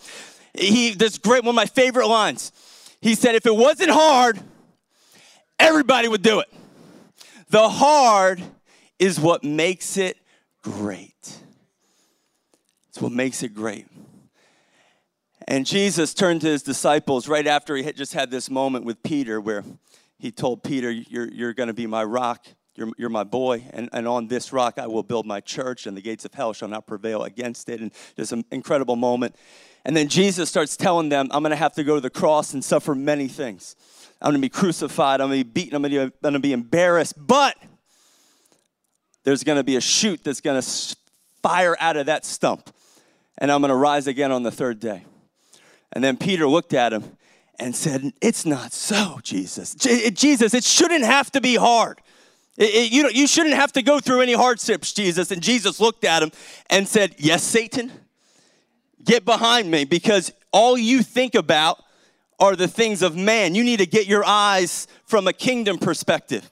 He, 0.55 0.95
this 0.95 1.19
great, 1.19 1.43
one 1.43 1.49
of 1.49 1.55
my 1.55 1.67
favorite 1.67 2.07
lines. 2.07 2.51
He 2.99 3.13
said, 3.13 3.35
if 3.35 3.45
it 3.45 3.55
wasn't 3.55 3.91
hard, 3.91 4.39
everybody 5.59 6.07
would 6.07 6.23
do 6.23 6.39
it. 6.39 6.47
The 7.49 7.69
hard 7.69 8.41
is 8.97 9.19
what 9.19 9.43
makes 9.43 9.95
it 9.95 10.17
great. 10.63 11.13
It's 12.89 12.99
what 12.99 13.11
makes 13.11 13.43
it 13.43 13.53
great. 13.53 13.85
And 15.47 15.65
Jesus 15.65 16.13
turned 16.13 16.41
to 16.41 16.47
his 16.47 16.61
disciples 16.61 17.27
right 17.27 17.47
after 17.47 17.75
he 17.75 17.83
had 17.83 17.95
just 17.95 18.13
had 18.13 18.29
this 18.29 18.49
moment 18.49 18.83
with 18.83 19.01
Peter 19.01 19.39
where 19.39 19.63
he 20.19 20.31
told 20.31 20.63
Peter, 20.63 20.91
You're, 20.91 21.31
you're 21.31 21.53
going 21.53 21.67
to 21.67 21.73
be 21.73 21.87
my 21.87 22.03
rock. 22.03 22.45
You're, 22.75 22.89
you're 22.97 23.09
my 23.09 23.23
boy. 23.23 23.63
And, 23.71 23.89
and 23.93 24.07
on 24.07 24.27
this 24.27 24.51
rock 24.51 24.77
I 24.77 24.87
will 24.87 25.03
build 25.03 25.25
my 25.25 25.39
church, 25.39 25.87
and 25.87 25.95
the 25.95 26.01
gates 26.01 26.25
of 26.25 26.33
hell 26.33 26.53
shall 26.53 26.67
not 26.67 26.85
prevail 26.85 27.23
against 27.23 27.69
it. 27.69 27.79
And 27.79 27.91
there's 28.15 28.33
an 28.33 28.43
incredible 28.51 28.97
moment. 28.97 29.35
And 29.85 29.95
then 29.95 30.09
Jesus 30.09 30.49
starts 30.49 30.75
telling 30.75 31.07
them, 31.07 31.29
I'm 31.31 31.43
going 31.43 31.51
to 31.51 31.55
have 31.55 31.73
to 31.75 31.83
go 31.83 31.95
to 31.95 32.01
the 32.01 32.09
cross 32.09 32.53
and 32.53 32.63
suffer 32.63 32.93
many 32.93 33.29
things. 33.29 33.75
I'm 34.21 34.31
going 34.31 34.41
to 34.41 34.45
be 34.45 34.49
crucified. 34.49 35.21
I'm 35.21 35.29
going 35.29 35.39
to 35.39 35.45
be 35.45 35.51
beaten. 35.51 35.75
I'm 35.75 36.11
going 36.21 36.33
to 36.33 36.39
be 36.39 36.51
embarrassed. 36.51 37.13
But 37.17 37.55
there's 39.23 39.43
going 39.43 39.57
to 39.57 39.63
be 39.63 39.77
a 39.77 39.81
shoot 39.81 40.23
that's 40.23 40.41
going 40.41 40.61
to 40.61 40.95
fire 41.41 41.77
out 41.79 41.95
of 41.95 42.07
that 42.07 42.25
stump. 42.25 42.69
And 43.37 43.49
I'm 43.49 43.61
going 43.61 43.69
to 43.69 43.75
rise 43.75 44.07
again 44.07 44.31
on 44.31 44.43
the 44.43 44.51
third 44.51 44.79
day. 44.79 45.05
And 45.93 46.03
then 46.03 46.17
Peter 46.17 46.47
looked 46.47 46.73
at 46.73 46.93
him 46.93 47.03
and 47.59 47.75
said, 47.75 48.13
It's 48.21 48.45
not 48.45 48.71
so, 48.73 49.19
Jesus. 49.23 49.75
Jesus, 49.75 50.53
it 50.53 50.63
shouldn't 50.63 51.05
have 51.05 51.31
to 51.31 51.41
be 51.41 51.55
hard. 51.55 52.01
It, 52.57 52.73
it, 52.73 52.91
you, 52.91 53.09
you 53.09 53.27
shouldn't 53.27 53.55
have 53.55 53.71
to 53.73 53.81
go 53.81 53.99
through 53.99 54.21
any 54.21 54.33
hardships, 54.33 54.93
Jesus. 54.93 55.31
And 55.31 55.41
Jesus 55.41 55.79
looked 55.79 56.03
at 56.03 56.23
him 56.23 56.31
and 56.69 56.87
said, 56.87 57.15
Yes, 57.17 57.43
Satan, 57.43 57.91
get 59.03 59.25
behind 59.25 59.69
me 59.71 59.85
because 59.85 60.31
all 60.51 60.77
you 60.77 61.03
think 61.03 61.35
about 61.35 61.83
are 62.39 62.55
the 62.55 62.67
things 62.67 63.01
of 63.01 63.15
man. 63.15 63.55
You 63.55 63.63
need 63.63 63.79
to 63.79 63.85
get 63.85 64.05
your 64.05 64.23
eyes 64.25 64.87
from 65.05 65.27
a 65.27 65.33
kingdom 65.33 65.77
perspective. 65.77 66.49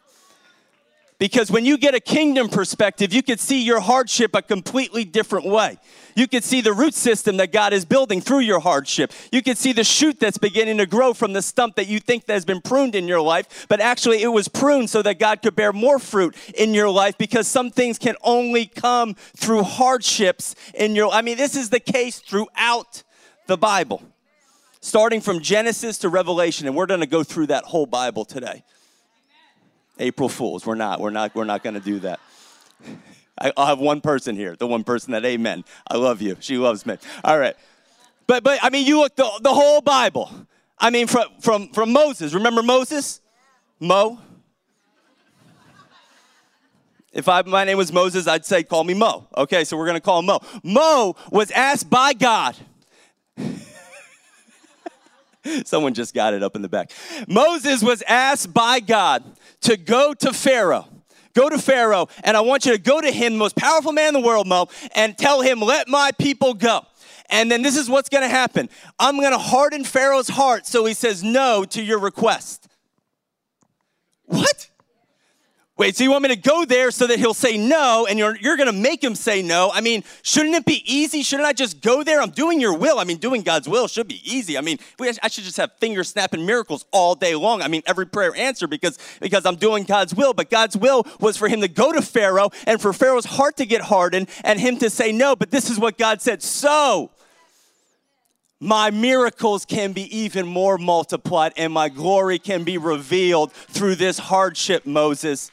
Because 1.18 1.50
when 1.50 1.64
you 1.64 1.78
get 1.78 1.96
a 1.96 2.02
kingdom 2.02 2.50
perspective, 2.50 3.14
you 3.14 3.24
could 3.24 3.40
see 3.40 3.64
your 3.64 3.80
hardship 3.80 4.36
a 4.36 4.42
completely 4.42 5.06
different 5.06 5.46
way. 5.46 5.78
You 6.14 6.28
could 6.28 6.44
see 6.44 6.60
the 6.60 6.74
root 6.74 6.94
system 6.94 7.38
that 7.38 7.54
God 7.54 7.72
is 7.72 7.86
building 7.86 8.20
through 8.20 8.40
your 8.40 8.60
hardship. 8.60 9.14
You 9.32 9.42
could 9.42 9.58
see 9.58 9.72
the 9.72 9.86
shoot 9.86 10.20
that's 10.20 10.38
beginning 10.38 10.78
to 10.80 10.86
grow 10.86 11.14
from 11.14 11.32
the 11.32 11.42
stump 11.42 11.76
that 11.76 11.88
you 11.88 12.02
think 12.02 12.26
that 12.26 12.34
has 12.34 12.44
been 12.44 12.60
pruned 12.60 12.96
in 12.96 13.08
your 13.08 13.22
life, 13.22 13.66
but 13.70 13.80
actually 13.80 14.24
it 14.24 14.28
was 14.28 14.50
pruned 14.50 14.90
so 14.90 15.02
that 15.04 15.18
God 15.18 15.42
could 15.42 15.56
bear 15.56 15.72
more 15.72 16.00
fruit 16.00 16.36
in 16.54 16.74
your 16.74 16.90
life 16.90 17.18
because 17.18 17.48
some 17.48 17.72
things 17.72 17.98
can 17.98 18.16
only 18.22 18.66
come 18.66 19.14
through 19.38 19.64
hardships 19.64 20.56
in 20.74 20.96
your 20.96 21.12
I 21.12 21.22
mean, 21.22 21.38
this 21.38 21.56
is 21.56 21.70
the 21.70 21.80
case 21.80 22.20
throughout 22.20 23.04
the 23.48 23.58
Bible. 23.58 24.04
Starting 24.82 25.22
from 25.22 25.40
Genesis 25.40 25.98
to 26.00 26.10
Revelation, 26.10 26.68
and 26.68 26.76
we're 26.76 26.86
going 26.86 27.00
to 27.00 27.08
go 27.08 27.24
through 27.24 27.48
that 27.48 27.64
whole 27.64 27.88
Bible 27.88 28.26
today. 28.26 28.64
April 30.00 30.30
Fools. 30.30 30.66
We're 30.66 30.76
not. 30.76 31.00
We're 31.00 31.10
not. 31.10 31.36
We're 31.36 31.46
not 31.46 31.64
going 31.64 31.76
to 31.76 31.80
do 31.80 32.00
that. 32.00 32.20
I, 33.38 33.52
will 33.56 33.66
have 33.66 33.80
one 33.80 34.02
person 34.02 34.36
here. 34.36 34.56
The 34.56 34.68
one 34.68 34.84
person 34.84 35.12
that 35.12 35.26
Amen. 35.26 35.64
I 35.88 35.98
love 35.98 36.22
you. 36.22 36.38
She 36.40 36.58
loves 36.58 36.86
me. 36.86 36.98
All 37.24 37.38
right. 37.38 37.56
But 38.28 38.44
but 38.44 38.60
I 38.62 38.70
mean, 38.70 38.86
you 38.86 39.00
look 39.00 39.16
the 39.16 39.30
the 39.42 39.54
whole 39.54 39.82
Bible. 39.82 40.32
I 40.80 40.90
mean, 40.90 41.08
from 41.08 41.28
from 41.40 41.70
from 41.70 41.92
Moses. 41.92 42.34
Remember 42.34 42.64
Moses? 42.64 43.22
Mo. 43.80 44.20
If 47.12 47.30
I, 47.30 47.42
my 47.44 47.64
name 47.64 47.78
was 47.78 47.94
Moses, 47.94 48.28
I'd 48.28 48.46
say, 48.46 48.64
call 48.64 48.84
me 48.84 48.94
Mo. 48.94 49.26
Okay, 49.38 49.64
so 49.64 49.78
we're 49.78 49.86
going 49.86 49.96
to 49.96 50.02
call 50.02 50.22
Mo. 50.22 50.42
Mo 50.64 51.16
was 51.32 51.50
asked 51.52 51.90
by 51.90 52.12
God. 52.12 52.58
Someone 55.66 55.94
just 55.94 56.14
got 56.14 56.34
it 56.34 56.44
up 56.44 56.58
in 56.58 56.62
the 56.62 56.68
back. 56.68 56.92
Moses 57.28 57.82
was 57.82 58.02
asked 58.08 58.54
by 58.54 58.82
God 58.82 59.24
to 59.62 59.78
go 59.78 60.14
to 60.14 60.34
Pharaoh. 60.34 60.88
Go 61.34 61.50
to 61.50 61.58
Pharaoh, 61.58 62.08
and 62.24 62.38
I 62.38 62.42
want 62.42 62.66
you 62.66 62.72
to 62.72 62.78
go 62.78 63.02
to 63.02 63.12
him, 63.12 63.34
the 63.34 63.40
most 63.40 63.58
powerful 63.58 63.92
man 63.92 64.16
in 64.16 64.22
the 64.22 64.26
world, 64.26 64.48
Mo, 64.48 64.70
and 64.96 65.18
tell 65.18 65.42
him, 65.42 65.60
let 65.60 65.90
my 65.90 66.12
people 66.18 66.54
go. 66.54 66.86
And 67.30 67.52
then 67.52 67.62
this 67.62 67.76
is 67.76 67.90
what's 67.90 68.10
gonna 68.10 68.30
happen 68.30 68.70
I'm 69.00 69.20
gonna 69.20 69.38
harden 69.38 69.84
Pharaoh's 69.84 70.30
heart 70.30 70.68
so 70.68 70.86
he 70.86 70.94
says 70.94 71.24
no 71.24 71.66
to 71.66 71.82
your 71.82 72.00
request. 72.00 72.68
What? 74.26 74.70
Wait, 75.78 75.94
so 75.98 76.06
you 76.06 76.12
want 76.12 76.24
me 76.24 76.30
to 76.30 76.38
go 76.38 76.64
there 76.64 76.90
so 76.90 77.06
that 77.06 77.20
he'll 77.20 77.34
say 77.34 77.58
no 77.58 78.08
and 78.10 78.18
you're, 78.18 78.38
you're 78.38 78.56
going 78.56 78.72
to 78.72 78.74
make 78.74 79.04
him 79.04 79.14
say 79.14 79.42
no? 79.42 79.72
I 79.74 79.82
mean, 79.82 80.06
shouldn't 80.22 80.56
it 80.56 80.64
be 80.64 80.82
easy? 80.86 81.22
Shouldn't 81.22 81.46
I 81.46 81.52
just 81.52 81.82
go 81.82 82.02
there? 82.02 82.22
I'm 82.22 82.30
doing 82.30 82.62
your 82.62 82.78
will. 82.78 82.98
I 82.98 83.04
mean, 83.04 83.18
doing 83.18 83.42
God's 83.42 83.68
will 83.68 83.90
should 83.90 84.08
be 84.08 84.22
easy. 84.24 84.58
I 84.58 84.62
mean, 84.62 84.78
we, 85.00 85.10
I 85.22 85.28
should 85.28 85.44
just 85.44 85.58
have 85.58 85.74
finger 85.74 86.06
snapping 86.06 86.46
miracles 86.46 86.86
all 86.92 87.14
day 87.14 87.36
long. 87.36 87.62
I 87.62 87.68
mean, 87.68 87.82
every 87.86 88.08
prayer 88.08 88.34
answered 88.38 88.70
because, 88.70 88.98
because 89.20 89.46
I'm 89.46 89.58
doing 89.58 89.84
God's 89.84 90.16
will. 90.16 90.34
But 90.34 90.50
God's 90.50 90.78
will 90.78 91.06
was 91.20 91.36
for 91.36 91.50
him 91.50 91.60
to 91.60 91.68
go 91.68 91.92
to 91.92 92.02
Pharaoh 92.02 92.52
and 92.66 92.82
for 92.82 92.94
Pharaoh's 92.94 93.26
heart 93.26 93.58
to 93.58 93.66
get 93.66 93.82
hardened 93.82 94.30
and 94.46 94.58
him 94.58 94.78
to 94.78 94.90
say 94.90 95.12
no. 95.12 95.36
But 95.36 95.52
this 95.52 95.70
is 95.70 95.78
what 95.78 95.98
God 95.98 96.22
said. 96.22 96.42
So, 96.42 97.12
my 98.62 98.92
miracles 98.92 99.66
can 99.66 99.92
be 99.92 100.20
even 100.20 100.48
more 100.48 100.78
multiplied 100.78 101.52
and 101.58 101.74
my 101.74 101.90
glory 101.90 102.40
can 102.40 102.64
be 102.64 102.78
revealed 102.78 103.52
through 103.52 103.96
this 103.96 104.18
hardship, 104.18 104.86
Moses 104.86 105.52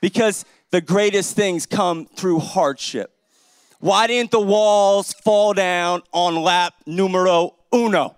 because 0.00 0.44
the 0.70 0.80
greatest 0.80 1.36
things 1.36 1.66
come 1.66 2.06
through 2.06 2.38
hardship. 2.38 3.12
Why 3.80 4.06
didn't 4.06 4.30
the 4.30 4.40
walls 4.40 5.12
fall 5.14 5.54
down 5.54 6.02
on 6.12 6.36
lap 6.36 6.74
numero 6.86 7.54
uno? 7.72 8.16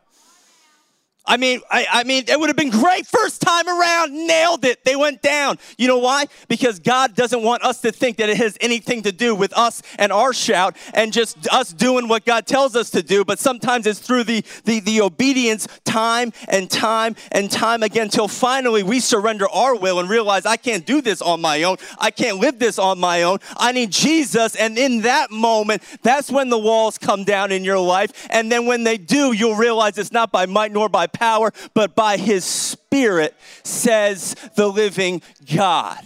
I 1.25 1.37
mean, 1.37 1.61
I, 1.71 1.87
I, 1.91 2.05
mean, 2.05 2.25
it 2.27 2.39
would 2.39 2.49
have 2.49 2.57
been 2.57 2.71
great 2.71 3.07
first 3.07 3.41
time 3.41 3.69
around. 3.69 4.13
Nailed 4.13 4.65
it. 4.65 4.85
They 4.85 4.97
went 4.97 5.23
down. 5.23 5.59
You 5.79 5.87
know 5.87 5.99
why? 5.99 6.27
Because 6.49 6.81
God 6.81 7.15
doesn't 7.15 7.43
want 7.43 7.63
us 7.63 7.81
to 7.83 7.93
think 7.93 8.17
that 8.17 8.29
it 8.29 8.37
has 8.39 8.59
anything 8.61 9.03
to 9.03 9.13
do 9.13 9.35
with 9.35 9.57
us 9.57 9.83
and 9.99 10.11
our 10.11 10.33
shout 10.33 10.77
and 10.95 11.13
just 11.13 11.47
us 11.53 11.73
doing 11.73 12.09
what 12.09 12.25
God 12.25 12.47
tells 12.47 12.75
us 12.75 12.91
to 12.91 13.03
do. 13.05 13.25
But 13.25 13.39
sometimes 13.39 13.87
it's 13.87 14.01
through 14.01 14.25
the, 14.25 14.45
the, 14.65 14.81
the 14.81 15.01
obedience 15.01 15.69
time 15.85 16.33
and 16.49 16.69
time 16.69 17.15
and 17.31 17.49
time 17.49 17.85
again 17.85 18.09
till 18.09 18.29
finally 18.29 18.83
we 18.83 18.99
surrender 18.99 19.49
our 19.49 19.77
will 19.77 20.01
and 20.01 20.11
realize 20.11 20.45
I 20.45 20.57
can't 20.57 20.85
do 20.85 21.01
this 21.01 21.23
on 21.23 21.41
my 21.41 21.63
own. 21.63 21.77
I 22.01 22.11
can't 22.11 22.39
live 22.39 22.59
this 22.59 22.81
on 22.81 22.99
my 22.99 23.23
own. 23.23 23.39
I 23.57 23.71
need 23.71 23.93
Jesus. 23.93 24.57
And 24.57 24.77
in 24.77 25.03
that 25.03 25.31
moment, 25.31 25.83
that's 26.03 26.33
when 26.33 26.51
the 26.51 26.59
walls 26.59 26.99
come 26.99 27.23
down 27.23 27.53
in 27.53 27.63
your 27.63 27.79
life. 27.79 28.27
And 28.29 28.51
then 28.51 28.67
when 28.67 28.83
they 28.83 28.99
do, 28.99 29.33
you'll 29.33 29.55
realize 29.55 29.99
it's 29.99 30.11
not 30.11 30.33
by 30.33 30.47
might 30.47 30.73
nor 30.73 30.89
by 30.89 31.07
power, 31.13 31.53
but 31.75 31.95
by 31.95 32.17
his 32.17 32.45
spirit, 32.45 33.35
says 33.63 34.35
the 34.57 34.67
living 34.67 35.23
God. 35.55 36.03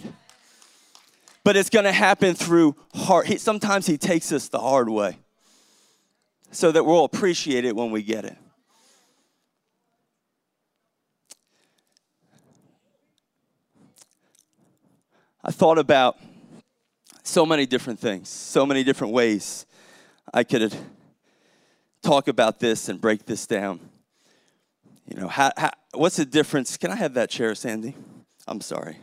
But 1.43 1.55
it's 1.55 1.69
going 1.69 1.85
to 1.85 1.91
happen 1.91 2.35
through 2.35 2.75
hard. 2.93 3.27
He, 3.27 3.37
sometimes 3.37 3.85
he 3.87 3.97
takes 3.97 4.31
us 4.31 4.49
the 4.49 4.59
hard 4.59 4.89
way 4.89 5.17
so 6.51 6.71
that 6.71 6.83
we'll 6.83 7.05
appreciate 7.05 7.65
it 7.65 7.75
when 7.75 7.91
we 7.91 8.03
get 8.03 8.25
it. 8.25 8.37
I 15.43 15.51
thought 15.51 15.77
about 15.77 16.17
so 17.23 17.45
many 17.45 17.65
different 17.65 17.99
things, 17.99 18.27
so 18.27 18.65
many 18.65 18.83
different 18.83 19.13
ways 19.13 19.65
I 20.33 20.43
could 20.43 20.75
talk 22.01 22.27
about 22.27 22.59
this 22.59 22.89
and 22.89 22.99
break 22.99 23.25
this 23.25 23.47
down. 23.47 23.79
You 25.07 25.21
know, 25.21 25.27
how, 25.27 25.51
how, 25.55 25.71
what's 25.93 26.17
the 26.17 26.25
difference? 26.25 26.75
Can 26.77 26.91
I 26.91 26.95
have 26.95 27.13
that 27.13 27.29
chair, 27.29 27.55
Sandy? 27.55 27.95
I'm 28.47 28.61
sorry. 28.61 28.97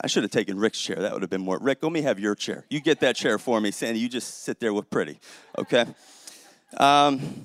I 0.00 0.06
should 0.06 0.22
have 0.22 0.32
taken 0.32 0.58
Rick's 0.58 0.80
chair. 0.80 0.96
That 0.96 1.12
would 1.12 1.22
have 1.22 1.30
been 1.30 1.42
more. 1.42 1.58
Rick, 1.58 1.82
let 1.82 1.92
me 1.92 2.00
have 2.02 2.18
your 2.18 2.34
chair. 2.34 2.64
You 2.70 2.80
get 2.80 3.00
that 3.00 3.14
chair 3.14 3.38
for 3.38 3.60
me, 3.60 3.70
Sandy. 3.70 4.00
You 4.00 4.08
just 4.08 4.42
sit 4.42 4.58
there 4.58 4.72
with 4.72 4.88
pretty, 4.88 5.18
okay? 5.58 5.84
Um, 6.78 7.44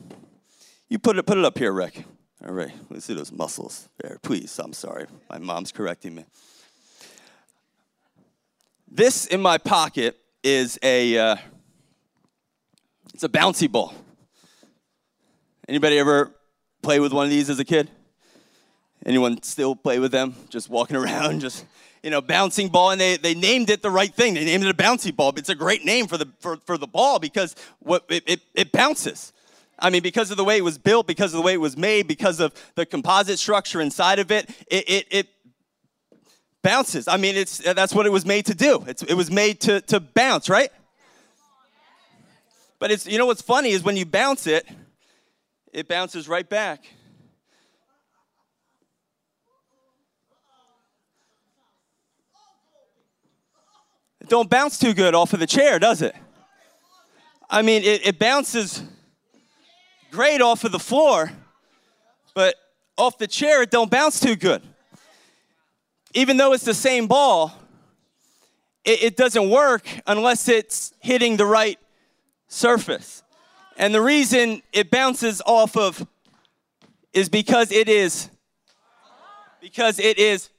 you 0.88 0.98
put 0.98 1.18
it 1.18 1.26
put 1.26 1.38
it 1.38 1.44
up 1.44 1.58
here, 1.58 1.74
Rick. 1.74 2.06
All 2.46 2.54
right. 2.54 2.72
Let's 2.90 3.06
see 3.06 3.14
those 3.14 3.32
muscles 3.32 3.90
there, 4.02 4.20
please. 4.22 4.58
I'm 4.60 4.72
sorry. 4.72 5.08
My 5.30 5.38
mom's 5.38 5.74
correcting 5.74 6.16
me. 6.16 6.26
This 8.90 9.26
in 9.26 9.42
my 9.42 9.58
pocket 9.58 10.18
is 10.44 10.80
a 10.82 11.18
uh, 11.18 11.36
it's 13.14 13.24
a 13.24 13.30
bouncy 13.30 13.70
ball. 13.70 13.94
Anybody 15.68 16.00
ever 16.00 16.34
play 16.88 17.02
with 17.02 17.12
one 17.12 17.26
of 17.26 17.30
these 17.30 17.50
as 17.50 17.60
a 17.60 17.66
kid? 17.66 17.90
Anyone 19.06 19.44
still 19.44 19.76
play 19.76 20.00
with 20.00 20.14
them? 20.14 20.36
Just 20.48 20.70
walking 20.70 20.96
around, 21.02 21.42
just 21.42 21.66
you 22.02 22.10
know, 22.10 22.22
bouncing 22.22 22.70
ball, 22.70 22.92
and 22.92 23.02
they, 23.02 23.18
they 23.18 23.36
named 23.36 23.70
it 23.70 23.82
the 23.82 23.92
right 23.92 24.14
thing. 24.14 24.36
They 24.36 24.46
named 24.46 24.64
it 24.64 24.70
a 24.70 24.74
bouncy 24.74 25.14
ball. 25.14 25.34
But 25.34 25.40
it's 25.40 25.50
a 25.50 25.56
great 25.56 25.84
name 25.84 26.08
for 26.08 26.18
the 26.18 26.30
for, 26.40 26.56
for 26.66 26.78
the 26.78 26.88
ball 26.88 27.20
because 27.20 27.58
what 27.80 28.06
it, 28.08 28.24
it, 28.26 28.40
it 28.54 28.72
bounces. 28.72 29.34
I 29.78 29.90
mean, 29.90 30.02
because 30.02 30.32
of 30.32 30.38
the 30.38 30.46
way 30.46 30.56
it 30.56 30.64
was 30.64 30.78
built, 30.78 31.08
because 31.08 31.34
of 31.34 31.40
the 31.40 31.42
way 31.42 31.52
it 31.52 31.60
was 31.60 31.76
made, 31.76 32.08
because 32.08 32.40
of 32.40 32.54
the 32.76 32.86
composite 32.86 33.38
structure 33.38 33.82
inside 33.82 34.20
of 34.20 34.32
it, 34.32 34.50
it, 34.68 34.90
it, 34.90 35.08
it 35.12 35.28
bounces. 36.62 37.10
I 37.10 37.18
mean, 37.18 37.36
it's 37.36 37.58
that's 37.58 37.94
what 37.94 38.06
it 38.06 38.14
was 38.14 38.26
made 38.26 38.46
to 38.46 38.56
do. 38.56 38.86
It's, 38.88 39.04
it 39.04 39.16
was 39.16 39.30
made 39.30 39.60
to, 39.62 39.82
to 39.82 40.00
bounce, 40.00 40.48
right? 40.50 40.72
But 42.80 42.92
it's 42.92 43.06
you 43.06 43.18
know 43.18 43.26
what's 43.26 43.42
funny 43.42 43.72
is 43.72 43.84
when 43.84 43.98
you 43.98 44.06
bounce 44.06 44.48
it, 44.48 44.66
it 45.78 45.88
bounces 45.88 46.28
right 46.28 46.50
back. 46.50 46.84
It 54.20 54.28
don't 54.28 54.50
bounce 54.50 54.80
too 54.80 54.96
good 54.96 55.14
off 55.14 55.34
of 55.34 55.40
the 55.40 55.46
chair, 55.46 55.78
does 55.78 56.02
it? 56.02 56.16
I 57.48 57.62
mean, 57.62 57.84
it, 57.84 58.08
it 58.08 58.18
bounces 58.18 58.82
great 60.10 60.42
off 60.42 60.64
of 60.64 60.72
the 60.72 60.80
floor, 60.80 61.32
but 62.34 62.56
off 62.98 63.20
the 63.20 63.28
chair, 63.28 63.62
it 63.62 63.70
don't 63.70 63.92
bounce 63.92 64.20
too 64.20 64.36
good. 64.36 64.64
Even 66.16 66.38
though 66.38 66.54
it's 66.54 66.66
the 66.66 66.74
same 66.74 67.06
ball, 67.06 67.54
it, 68.84 69.04
it 69.04 69.16
doesn't 69.16 69.48
work 69.52 69.88
unless 70.08 70.50
it's 70.50 70.92
hitting 71.02 71.38
the 71.38 71.46
right 71.46 71.78
surface. 72.48 73.22
And 73.78 73.94
the 73.94 74.02
reason 74.02 74.64
it 74.74 74.90
bounces 74.90 75.42
off 75.46 75.78
of 75.78 76.06
is 77.14 77.30
because 77.30 77.72
it 77.72 77.88
is 77.88 78.30
because 79.62 80.00
it 80.00 80.18
is 80.18 80.50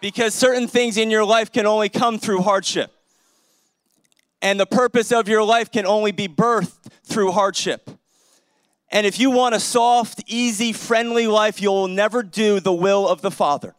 because 0.00 0.34
certain 0.34 0.68
things 0.68 0.98
in 0.98 1.10
your 1.10 1.24
life 1.24 1.50
can 1.50 1.66
only 1.66 1.88
come 1.88 2.18
through 2.18 2.42
hardship. 2.42 2.92
And 4.42 4.60
the 4.60 4.66
purpose 4.66 5.12
of 5.12 5.28
your 5.28 5.42
life 5.42 5.70
can 5.70 5.86
only 5.86 6.12
be 6.12 6.28
birthed 6.28 6.92
through 7.04 7.32
hardship. 7.32 7.90
And 8.90 9.06
if 9.06 9.18
you 9.18 9.30
want 9.30 9.54
a 9.54 9.60
soft, 9.60 10.22
easy, 10.26 10.72
friendly 10.72 11.26
life, 11.26 11.60
you'll 11.60 11.88
never 11.88 12.22
do 12.22 12.60
the 12.60 12.72
will 12.72 13.08
of 13.08 13.22
the 13.22 13.30
Father. 13.30 13.74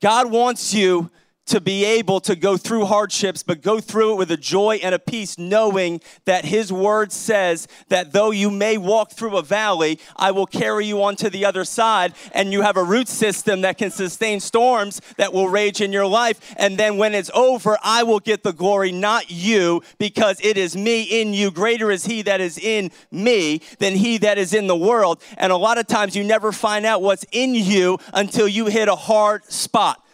God 0.00 0.30
wants 0.30 0.72
you 0.72 1.10
to 1.48 1.60
be 1.60 1.84
able 1.84 2.20
to 2.20 2.36
go 2.36 2.56
through 2.56 2.84
hardships, 2.84 3.42
but 3.42 3.62
go 3.62 3.80
through 3.80 4.12
it 4.12 4.16
with 4.16 4.30
a 4.30 4.36
joy 4.36 4.78
and 4.82 4.94
a 4.94 4.98
peace, 4.98 5.38
knowing 5.38 6.00
that 6.24 6.44
His 6.44 6.72
word 6.72 7.10
says 7.12 7.66
that 7.88 8.12
though 8.12 8.30
you 8.30 8.50
may 8.50 8.76
walk 8.76 9.12
through 9.12 9.36
a 9.36 9.42
valley, 9.42 9.98
I 10.16 10.30
will 10.30 10.46
carry 10.46 10.86
you 10.86 11.02
onto 11.02 11.30
the 11.30 11.44
other 11.44 11.64
side, 11.64 12.14
and 12.32 12.52
you 12.52 12.62
have 12.62 12.76
a 12.76 12.84
root 12.84 13.08
system 13.08 13.62
that 13.62 13.78
can 13.78 13.90
sustain 13.90 14.40
storms 14.40 15.00
that 15.16 15.32
will 15.32 15.48
rage 15.48 15.80
in 15.80 15.92
your 15.92 16.06
life. 16.06 16.54
And 16.56 16.78
then 16.78 16.98
when 16.98 17.14
it's 17.14 17.30
over, 17.34 17.78
I 17.82 18.02
will 18.02 18.20
get 18.20 18.42
the 18.42 18.52
glory, 18.52 18.92
not 18.92 19.30
you, 19.30 19.82
because 19.98 20.40
it 20.42 20.58
is 20.58 20.76
me 20.76 21.02
in 21.02 21.32
you. 21.32 21.50
Greater 21.50 21.90
is 21.90 22.04
He 22.04 22.22
that 22.22 22.40
is 22.40 22.58
in 22.58 22.90
me 23.10 23.62
than 23.78 23.94
He 23.94 24.18
that 24.18 24.38
is 24.38 24.52
in 24.52 24.66
the 24.66 24.76
world. 24.76 25.22
And 25.36 25.50
a 25.50 25.56
lot 25.56 25.78
of 25.78 25.86
times 25.86 26.14
you 26.14 26.24
never 26.24 26.52
find 26.52 26.84
out 26.84 27.02
what's 27.02 27.24
in 27.32 27.54
you 27.54 27.98
until 28.12 28.46
you 28.46 28.66
hit 28.66 28.88
a 28.88 28.96
hard 28.96 29.44
spot. 29.50 30.04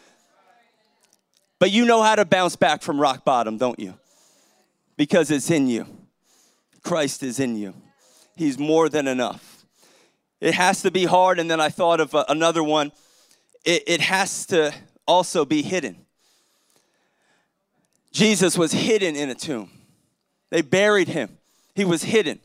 But 1.59 1.71
you 1.71 1.85
know 1.85 2.03
how 2.03 2.17
to 2.17 2.25
bounce 2.25 2.57
back 2.57 2.83
from 2.83 3.01
rock 3.01 3.25
bottom, 3.25 3.59
don't 3.59 3.79
you? 3.79 3.95
Because 4.97 5.31
it's 5.31 5.51
in 5.51 5.69
you. 5.69 5.87
Christ 6.83 7.23
is 7.23 7.41
in 7.41 7.57
you. 7.57 7.75
He's 8.37 8.59
more 8.59 8.89
than 8.89 9.09
enough. 9.09 9.65
It 10.41 10.55
has 10.55 10.83
to 10.83 10.91
be 10.91 11.05
hard. 11.05 11.39
And 11.39 11.51
then 11.51 11.61
I 11.61 11.69
thought 11.69 12.01
of 12.01 12.15
uh, 12.15 12.25
another 12.29 12.63
one. 12.63 12.93
It, 13.65 13.85
it 13.87 14.01
has 14.01 14.47
to 14.47 14.75
also 15.07 15.45
be 15.45 15.63
hidden. 15.63 16.05
Jesus 18.13 18.57
was 18.57 18.73
hidden 18.73 19.17
in 19.17 19.29
a 19.29 19.35
tomb, 19.35 19.71
they 20.51 20.63
buried 20.63 21.09
him. 21.09 21.39
He 21.75 21.85
was 21.85 22.05
hidden. 22.05 22.39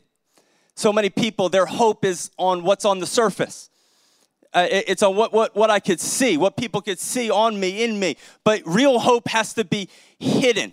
So 0.74 0.92
many 0.92 1.10
people, 1.10 1.50
their 1.50 1.68
hope 1.68 2.04
is 2.04 2.32
on 2.38 2.64
what's 2.64 2.84
on 2.84 2.98
the 2.98 3.06
surface. 3.06 3.70
Uh, 4.54 4.68
it's 4.70 5.04
on 5.04 5.16
what, 5.16 5.32
what, 5.32 5.56
what 5.56 5.70
I 5.70 5.80
could 5.80 6.00
see, 6.00 6.36
what 6.38 6.58
people 6.58 6.82
could 6.82 7.00
see 7.00 7.30
on 7.30 7.60
me, 7.60 7.84
in 7.84 8.00
me. 8.00 8.18
But 8.44 8.64
real 8.66 9.00
hope 9.00 9.28
has 9.28 9.54
to 9.54 9.64
be 9.64 9.90
hidden. 10.18 10.72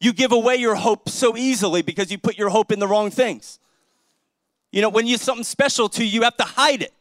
You 0.00 0.12
give 0.12 0.32
away 0.32 0.56
your 0.56 0.74
hope 0.74 1.08
so 1.08 1.36
easily 1.36 1.82
because 1.82 2.10
you 2.10 2.18
put 2.18 2.38
your 2.38 2.48
hope 2.48 2.72
in 2.72 2.78
the 2.78 2.88
wrong 2.88 3.10
things. 3.10 3.58
You 4.72 4.80
know, 4.80 4.88
when 4.88 5.06
you 5.06 5.18
something 5.18 5.44
special 5.44 5.88
to 5.90 6.04
you, 6.04 6.10
you 6.10 6.22
have 6.22 6.36
to 6.38 6.44
hide 6.44 6.82
it. 6.82 6.92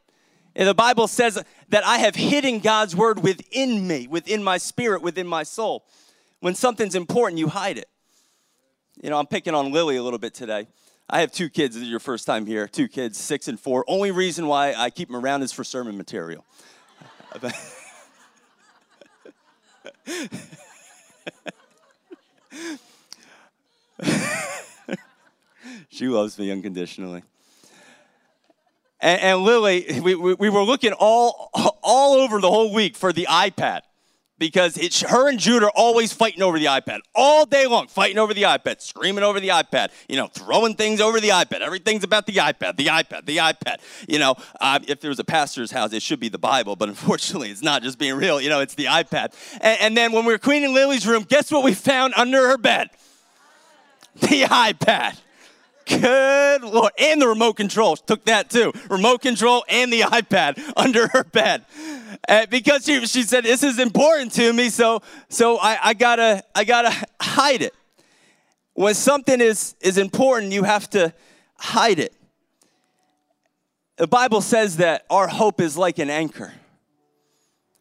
And 0.55 0.67
the 0.67 0.73
Bible 0.73 1.07
says 1.07 1.41
that 1.69 1.85
I 1.85 1.99
have 1.99 2.15
hidden 2.15 2.59
God's 2.59 2.95
word 2.95 3.23
within 3.23 3.87
me, 3.87 4.07
within 4.07 4.43
my 4.43 4.57
spirit, 4.57 5.01
within 5.01 5.25
my 5.25 5.43
soul. 5.43 5.85
When 6.41 6.55
something's 6.55 6.95
important, 6.95 7.39
you 7.39 7.47
hide 7.47 7.77
it. 7.77 7.87
You 9.01 9.09
know, 9.09 9.17
I'm 9.17 9.27
picking 9.27 9.55
on 9.55 9.71
Lily 9.71 9.95
a 9.95 10.03
little 10.03 10.19
bit 10.19 10.33
today. 10.33 10.67
I 11.13 11.19
have 11.19 11.31
two 11.33 11.49
kids. 11.49 11.75
This 11.75 11.83
is 11.83 11.89
your 11.89 11.99
first 11.99 12.25
time 12.25 12.45
here. 12.45 12.69
Two 12.69 12.87
kids, 12.87 13.17
six 13.17 13.49
and 13.49 13.59
four. 13.59 13.83
Only 13.85 14.11
reason 14.11 14.47
why 14.47 14.73
I 14.73 14.89
keep 14.89 15.09
them 15.09 15.17
around 15.17 15.41
is 15.41 15.51
for 15.51 15.65
sermon 15.65 15.97
material. 15.97 16.45
she 25.89 26.07
loves 26.07 26.39
me 26.39 26.49
unconditionally. 26.49 27.23
And, 29.01 29.21
and 29.21 29.41
Lily, 29.41 29.99
we, 30.01 30.15
we, 30.15 30.33
we 30.35 30.49
were 30.49 30.63
looking 30.63 30.93
all, 30.93 31.49
all 31.83 32.13
over 32.13 32.39
the 32.39 32.49
whole 32.49 32.73
week 32.73 32.95
for 32.95 33.11
the 33.11 33.27
iPad 33.29 33.81
because 34.41 34.75
it's 34.75 35.01
her 35.01 35.29
and 35.29 35.37
Jude 35.37 35.61
are 35.61 35.71
always 35.75 36.11
fighting 36.11 36.41
over 36.41 36.57
the 36.57 36.65
iPad 36.65 37.01
all 37.13 37.45
day 37.45 37.67
long, 37.67 37.87
fighting 37.87 38.17
over 38.17 38.33
the 38.33 38.41
iPad, 38.41 38.81
screaming 38.81 39.23
over 39.23 39.39
the 39.39 39.49
iPad, 39.49 39.91
you 40.09 40.15
know, 40.15 40.25
throwing 40.25 40.73
things 40.73 40.99
over 40.99 41.19
the 41.19 41.29
iPad. 41.29 41.61
Everything's 41.61 42.03
about 42.03 42.25
the 42.25 42.33
iPad, 42.33 42.75
the 42.75 42.87
iPad, 42.87 43.27
the 43.27 43.37
iPad. 43.37 43.75
You 44.07 44.17
know, 44.17 44.33
uh, 44.59 44.79
if 44.87 44.99
there 44.99 45.09
was 45.09 45.19
a 45.19 45.23
pastor's 45.23 45.69
house, 45.69 45.93
it 45.93 46.01
should 46.01 46.19
be 46.19 46.27
the 46.27 46.39
Bible, 46.39 46.75
but 46.75 46.89
unfortunately, 46.89 47.51
it's 47.51 47.61
not. 47.61 47.83
Just 47.83 47.99
being 47.99 48.15
real, 48.15 48.41
you 48.41 48.49
know, 48.49 48.61
it's 48.61 48.73
the 48.73 48.85
iPad. 48.85 49.35
And, 49.61 49.79
and 49.79 49.97
then 49.97 50.11
when 50.11 50.25
we 50.25 50.33
were 50.33 50.39
cleaning 50.39 50.73
Lily's 50.73 51.05
room, 51.05 51.23
guess 51.29 51.51
what 51.51 51.63
we 51.63 51.75
found 51.75 52.15
under 52.17 52.47
her 52.47 52.57
bed? 52.57 52.89
The 54.15 54.45
iPad. 54.45 55.19
Good 55.85 56.63
Lord. 56.63 56.93
And 56.97 57.21
the 57.21 57.27
remote 57.27 57.53
control. 57.53 57.95
Took 57.95 58.25
that 58.25 58.49
too. 58.49 58.73
Remote 58.89 59.21
control 59.21 59.63
and 59.69 59.93
the 59.93 60.01
iPad 60.01 60.59
under 60.75 61.09
her 61.09 61.23
bed. 61.23 61.65
Uh, 62.27 62.45
because 62.49 62.85
she, 62.85 63.05
she 63.07 63.23
said, 63.23 63.43
this 63.43 63.63
is 63.63 63.79
important 63.79 64.31
to 64.33 64.53
me, 64.53 64.69
so, 64.69 65.01
so 65.27 65.57
I, 65.57 65.77
I, 65.81 65.93
gotta, 65.93 66.43
I 66.53 66.63
gotta 66.63 66.95
hide 67.19 67.61
it. 67.61 67.73
When 68.73 68.93
something 68.93 69.41
is, 69.41 69.75
is 69.81 69.97
important, 69.97 70.53
you 70.53 70.63
have 70.63 70.89
to 70.91 71.13
hide 71.57 71.99
it. 71.99 72.13
The 73.97 74.07
Bible 74.07 74.41
says 74.41 74.77
that 74.77 75.05
our 75.09 75.27
hope 75.27 75.61
is 75.61 75.77
like 75.77 75.99
an 75.99 76.09
anchor, 76.09 76.53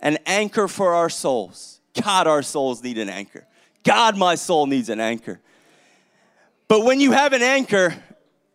an 0.01 0.19
anchor 0.27 0.69
for 0.69 0.95
our 0.95 1.09
souls. 1.09 1.81
God, 2.03 2.27
our 2.27 2.43
souls 2.43 2.83
need 2.83 2.99
an 2.99 3.09
anchor. 3.09 3.47
God, 3.85 4.17
my 4.17 4.35
soul 4.35 4.67
needs 4.67 4.89
an 4.89 5.01
anchor. 5.01 5.41
But 6.69 6.85
when 6.85 7.01
you 7.01 7.13
have 7.13 7.33
an 7.33 7.43
anchor, 7.43 7.95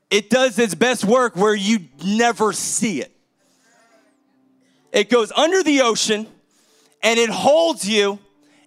it 0.10 0.30
does 0.30 0.60
its 0.60 0.76
best 0.76 1.06
work 1.06 1.36
where 1.36 1.56
you 1.56 1.80
never 2.06 2.54
see 2.54 3.02
it. 3.02 3.15
It 4.96 5.10
goes 5.10 5.32
under 5.34 5.62
the 5.62 5.82
ocean 5.82 6.26
and 7.04 7.20
it 7.20 7.30
holds 7.30 7.88
you 7.88 8.18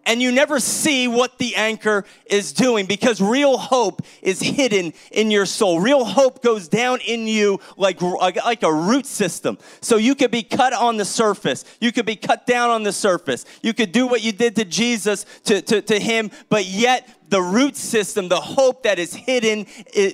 and 0.04 0.22
you 0.22 0.32
never 0.32 0.58
see 0.58 1.06
what 1.06 1.38
the 1.38 1.56
anchor 1.56 2.04
is 2.26 2.52
doing 2.52 2.86
because 2.86 3.20
real 3.20 3.58
hope 3.58 4.02
is 4.22 4.40
hidden 4.40 4.94
in 5.10 5.30
your 5.30 5.44
soul. 5.44 5.80
Real 5.80 6.04
hope 6.04 6.42
goes 6.42 6.66
down 6.66 7.00
in 7.06 7.26
you 7.26 7.60
like, 7.76 8.00
like 8.00 8.62
a 8.62 8.72
root 8.72 9.04
system. 9.04 9.58
So 9.82 9.96
you 9.96 10.14
could 10.14 10.30
be 10.30 10.42
cut 10.42 10.72
on 10.72 10.96
the 10.96 11.04
surface. 11.04 11.64
You 11.78 11.92
could 11.92 12.06
be 12.06 12.16
cut 12.16 12.46
down 12.46 12.70
on 12.70 12.84
the 12.84 12.92
surface. 12.92 13.44
You 13.62 13.74
could 13.74 13.92
do 13.92 14.06
what 14.06 14.22
you 14.22 14.32
did 14.32 14.56
to 14.56 14.64
Jesus, 14.64 15.26
to, 15.44 15.60
to, 15.60 15.82
to 15.82 15.98
him, 15.98 16.30
but 16.48 16.64
yet 16.64 17.06
the 17.28 17.42
root 17.42 17.76
system, 17.76 18.28
the 18.28 18.40
hope 18.40 18.84
that 18.84 18.98
is 18.98 19.14
hidden 19.14 19.66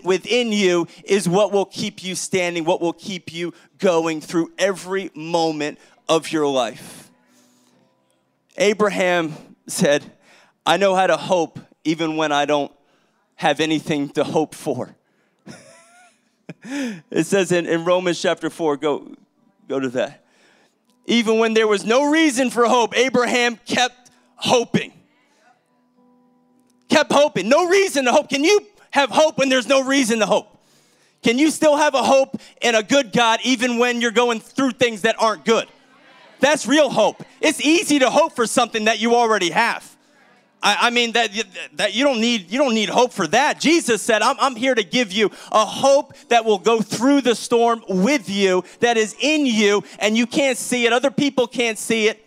within 0.03 0.51
you, 0.51 0.89
is 1.05 1.29
what 1.29 1.53
will 1.53 1.67
keep 1.67 2.03
you 2.03 2.17
standing, 2.17 2.65
what 2.65 2.81
will 2.81 2.93
keep 2.93 3.33
you 3.33 3.55
going 3.79 4.21
through 4.21 4.51
every 4.59 5.13
moment 5.15 5.79
of 6.09 6.33
your 6.33 6.47
life. 6.47 7.11
Abraham 8.57 9.35
said, 9.67 10.05
I 10.65 10.77
know 10.77 10.95
how 10.95 11.07
to 11.07 11.17
hope 11.17 11.59
even 11.85 12.17
when 12.17 12.33
I 12.33 12.45
don't 12.45 12.73
have 13.37 13.61
anything 13.61 14.09
to 14.11 14.25
hope 14.25 14.55
for. 14.55 14.95
it 17.11 17.27
says 17.27 17.53
in, 17.53 17.67
in 17.67 17.85
Romans 17.85 18.21
chapter 18.21 18.49
4, 18.51 18.77
go, 18.77 19.15
go 19.69 19.81
to 19.81 19.89
that. 19.91 20.25
Even 21.07 21.39
when 21.39 21.53
there 21.53 21.67
was 21.67 21.85
no 21.85 22.11
reason 22.11 22.51
for 22.51 22.67
hope, 22.67 22.97
Abraham 22.97 23.57
kept 23.67 24.11
hoping 24.37 24.93
kept 26.95 27.13
hoping. 27.13 27.49
No 27.49 27.69
reason 27.69 28.05
to 28.05 28.13
hope. 28.13 28.29
Can 28.29 28.45
you 28.45 28.61
have 28.93 29.11
hope 29.11 29.39
when 29.39 29.49
there's 29.49 29.67
no 29.67 29.83
reason 29.85 30.21
to 30.21 30.27
hope? 30.27 30.49
Can 31.23 31.39
you 31.39 31.51
still 31.51 31.77
have 31.77 31.95
a 31.95 32.03
hope 32.03 32.41
in 32.61 32.75
a 32.75 32.83
good 32.83 33.13
God 33.13 33.41
even 33.43 33.79
when 33.79 34.01
you're 34.01 34.11
going 34.11 34.41
through 34.41 34.73
things 34.73 35.03
that 35.03 35.17
aren't 35.19 35.45
good? 35.45 35.67
That's 36.45 36.67
real 36.67 36.91
hope. 36.91 37.25
It's 37.41 37.59
easy 37.63 38.01
to 38.01 38.11
hope 38.11 38.37
for 38.37 38.47
something 38.47 38.85
that 38.85 39.01
you 39.01 39.15
already 39.15 39.49
have. 39.49 39.97
I, 40.63 40.91
mean 40.91 41.13
that, 41.13 41.31
that 41.75 41.95
you 41.95 42.05
don't 42.05 42.21
need 42.21 42.51
you 42.51 42.59
don't 42.59 42.75
need 42.75 42.91
hope 42.91 43.15
for 43.15 43.27
that. 43.29 43.59
Jesus 43.59 44.03
said, 44.03 44.21
I'm, 44.21 44.37
I'm 44.39 44.55
here 44.55 44.75
to 44.75 44.83
give 44.83 45.11
you 45.11 45.31
a 45.51 45.65
hope 45.65 46.15
that 46.29 46.45
will 46.45 46.59
go 46.59 46.83
through 46.83 47.23
the 47.23 47.35
storm 47.35 47.83
with 47.89 48.29
you, 48.29 48.63
that 48.81 48.99
is 48.99 49.17
in 49.21 49.47
you, 49.47 49.85
and 49.99 50.19
you 50.19 50.27
can't 50.27 50.59
see 50.59 50.85
it. 50.85 50.93
Other 50.93 51.11
people 51.11 51.47
can't 51.47 51.79
see 51.79 52.09
it, 52.09 52.23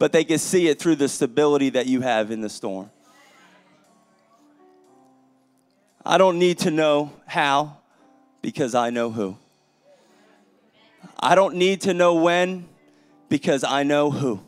but 0.00 0.10
they 0.10 0.24
can 0.24 0.38
see 0.38 0.66
it 0.66 0.80
through 0.80 0.96
the 0.96 1.08
stability 1.08 1.70
that 1.70 1.86
you 1.86 2.00
have 2.00 2.32
in 2.32 2.40
the 2.40 2.48
storm. 2.48 2.90
I 6.04 6.18
don't 6.18 6.40
need 6.40 6.58
to 6.60 6.72
know 6.72 7.12
how 7.24 7.76
because 8.42 8.74
I 8.74 8.90
know 8.90 9.12
who. 9.12 9.36
I 11.18 11.34
don't 11.34 11.56
need 11.56 11.82
to 11.82 11.94
know 11.94 12.14
when 12.14 12.68
because 13.28 13.64
I 13.64 13.82
know 13.82 14.10
who. 14.10 14.40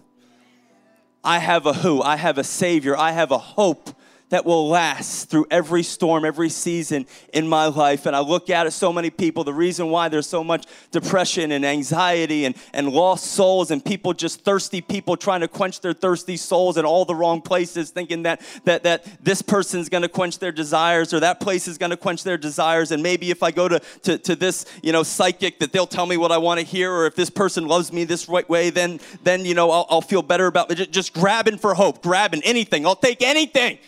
I 1.22 1.38
have 1.38 1.66
a 1.66 1.72
who. 1.72 2.02
I 2.02 2.16
have 2.16 2.38
a 2.38 2.44
Savior. 2.44 2.96
I 2.96 3.12
have 3.12 3.30
a 3.30 3.38
hope 3.38 3.90
that 4.30 4.46
will 4.46 4.68
last 4.68 5.28
through 5.28 5.46
every 5.50 5.82
storm, 5.82 6.24
every 6.24 6.48
season 6.48 7.06
in 7.32 7.46
my 7.46 7.66
life. 7.66 8.06
And 8.06 8.16
I 8.16 8.20
look 8.20 8.48
at 8.48 8.66
it, 8.66 8.70
so 8.70 8.92
many 8.92 9.10
people, 9.10 9.44
the 9.44 9.52
reason 9.52 9.90
why 9.90 10.08
there's 10.08 10.26
so 10.26 10.42
much 10.42 10.66
depression 10.90 11.52
and 11.52 11.66
anxiety 11.66 12.44
and, 12.44 12.56
and 12.72 12.88
lost 12.88 13.26
souls 13.26 13.70
and 13.70 13.84
people 13.84 14.14
just 14.14 14.42
thirsty 14.42 14.80
people 14.80 15.16
trying 15.16 15.40
to 15.40 15.48
quench 15.48 15.80
their 15.80 15.92
thirsty 15.92 16.36
souls 16.36 16.76
in 16.76 16.84
all 16.84 17.04
the 17.04 17.14
wrong 17.14 17.42
places, 17.42 17.90
thinking 17.90 18.22
that, 18.22 18.40
that, 18.64 18.84
that 18.84 19.04
this 19.22 19.42
person's 19.42 19.88
gonna 19.88 20.08
quench 20.08 20.38
their 20.38 20.52
desires 20.52 21.12
or 21.12 21.20
that 21.20 21.40
place 21.40 21.66
is 21.68 21.76
gonna 21.76 21.96
quench 21.96 22.22
their 22.22 22.38
desires. 22.38 22.92
And 22.92 23.02
maybe 23.02 23.30
if 23.30 23.42
I 23.42 23.50
go 23.50 23.68
to, 23.68 23.80
to, 24.02 24.16
to 24.18 24.36
this, 24.36 24.64
you 24.82 24.92
know, 24.92 25.02
psychic 25.02 25.58
that 25.58 25.72
they'll 25.72 25.86
tell 25.86 26.06
me 26.06 26.16
what 26.16 26.32
I 26.32 26.38
wanna 26.38 26.62
hear, 26.62 26.92
or 26.92 27.06
if 27.06 27.16
this 27.16 27.30
person 27.30 27.66
loves 27.66 27.92
me 27.92 28.04
this 28.04 28.28
right 28.28 28.48
way, 28.48 28.70
then, 28.70 29.00
then 29.24 29.44
you 29.44 29.54
know, 29.54 29.70
I'll, 29.70 29.86
I'll 29.90 30.00
feel 30.00 30.22
better 30.22 30.46
about 30.46 30.70
it. 30.70 30.92
Just 30.92 31.12
grabbing 31.12 31.58
for 31.58 31.74
hope, 31.74 32.00
grabbing 32.00 32.42
anything. 32.44 32.86
I'll 32.86 32.94
take 32.94 33.22
anything 33.22 33.78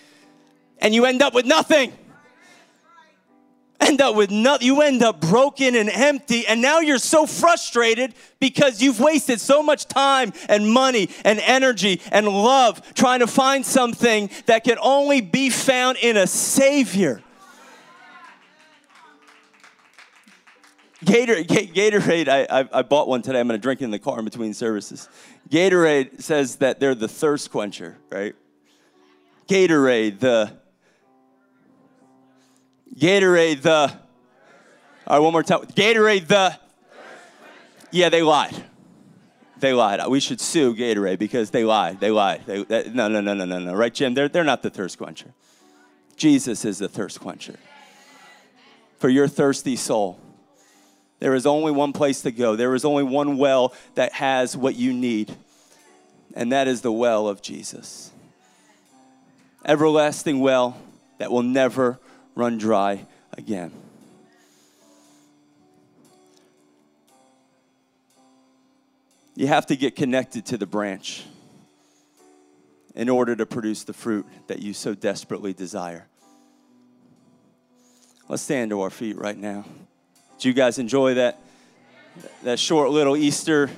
and 0.83 0.95
you 0.95 1.07
end 1.07 1.23
up 1.23 1.33
with 1.33 1.47
nothing. 1.47 1.92
End 3.81 4.01
up 4.01 4.14
with 4.14 4.31
nothing. 4.31 4.66
You 4.66 4.81
end 4.83 5.03
up 5.03 5.21
broken 5.21 5.75
and 5.75 5.88
empty, 5.88 6.47
and 6.47 6.61
now 6.61 6.81
you're 6.81 6.99
so 6.99 7.27
frustrated 7.27 8.14
because 8.38 8.83
you've 8.83 9.01
wasted 9.01 9.40
so 9.40 9.62
much 9.62 9.87
time 9.87 10.33
and 10.49 10.71
money 10.71 11.09
and 11.25 11.40
energy 11.40 12.01
and 12.12 12.29
love 12.29 12.95
trying 12.95 13.21
to 13.21 13.27
find 13.27 13.64
something 13.64 14.31
that 14.47 14.64
can 14.64 14.77
only 14.81 15.21
be 15.21 15.51
found 15.51 15.99
in 15.99 16.16
a 16.16 16.27
Savior. 16.27 17.23
Gatorade, 21.05 21.49
Gatorade 21.49 22.29
I, 22.29 22.68
I, 22.73 22.83
bought 22.83 23.09
one 23.09 23.23
today. 23.23 23.40
I'm 23.40 23.49
going 23.49 23.59
to 23.59 23.62
drink 23.62 23.81
it 23.81 23.85
in 23.85 23.90
the 23.90 23.99
car 23.99 24.21
in 24.21 24.25
between 24.25 24.55
services. 24.55 25.09
Gatorade 25.51 26.23
says 26.23 26.57
that 26.57 26.79
they're 26.79 26.95
the 26.95 27.09
thirst 27.09 27.51
quencher, 27.51 27.99
right? 28.12 28.37
Gatorade, 29.49 30.21
the 30.21 30.62
Gatorade 32.97 33.63
the. 33.63 33.93
All 35.07 35.17
right, 35.17 35.19
one 35.19 35.33
more 35.33 35.43
time. 35.43 35.61
Gatorade 35.61 36.27
the. 36.29 36.59
Yeah, 37.91 38.09
they 38.09 38.23
lied. 38.23 38.55
They 39.59 39.73
lied. 39.73 40.01
We 40.09 40.19
should 40.19 40.41
sue 40.41 40.75
Gatorade 40.75 41.19
because 41.19 41.51
they 41.51 41.65
lied. 41.65 42.01
They 42.01 42.11
lied. 42.11 42.43
They, 42.47 42.65
that, 42.65 42.95
no, 42.95 43.09
no, 43.09 43.21
no, 43.21 43.35
no, 43.35 43.45
no, 43.45 43.59
no. 43.59 43.75
Right, 43.75 43.95
Jim? 43.95 44.15
They're, 44.15 44.29
they're 44.29 44.45
not 44.45 44.63
the 44.63 44.71
thirst 44.71 44.99
quencher. 44.99 45.33
Jesus 46.17 46.65
is 46.65 46.79
the 46.79 46.89
thirst 46.89 47.21
quencher. 47.21 47.57
For 48.99 49.09
your 49.09 49.29
thirsty 49.29 49.77
soul, 49.77 50.19
there 51.21 51.35
is 51.35 51.47
only 51.47 51.71
one 51.71 51.93
place 51.93 52.23
to 52.23 52.33
go. 52.33 52.57
There 52.57 52.75
is 52.75 52.85
only 52.85 53.05
one 53.05 53.39
well 53.39 53.75
that 53.95 54.13
has 54.15 54.57
what 54.57 54.75
you 54.75 54.93
need, 54.93 55.33
and 56.35 56.51
that 56.51 56.67
is 56.67 56.81
the 56.81 56.93
well 56.93 57.29
of 57.29 57.43
Jesus. 57.43 58.11
Everlasting 59.65 60.41
well 60.41 60.77
that 61.19 61.31
will 61.31 61.45
never 61.45 62.01
run 62.35 62.59
dry 62.59 63.07
again. 63.37 63.73
You 69.35 69.47
have 69.47 69.66
to 69.66 69.77
get 69.77 69.97
connected 69.97 70.47
to 70.47 70.59
the 70.59 70.66
branch 70.66 71.25
in 72.95 73.09
order 73.09 73.35
to 73.35 73.47
produce 73.47 73.85
the 73.85 73.95
fruit 73.95 74.27
that 74.47 74.59
you 74.59 74.75
so 74.75 74.95
desperately 74.95 75.55
desire. 75.55 76.07
Let's 78.29 78.42
stand 78.42 78.71
to 78.71 78.83
our 78.83 78.90
feet 78.90 79.16
right 79.16 79.37
now. 79.37 79.64
Did 80.38 80.45
you 80.45 80.53
guys 80.53 80.79
enjoy 80.79 81.14
that, 81.14 81.40
that 82.42 82.59
short 82.59 82.90
little 82.90 83.16
Easter 83.16 83.71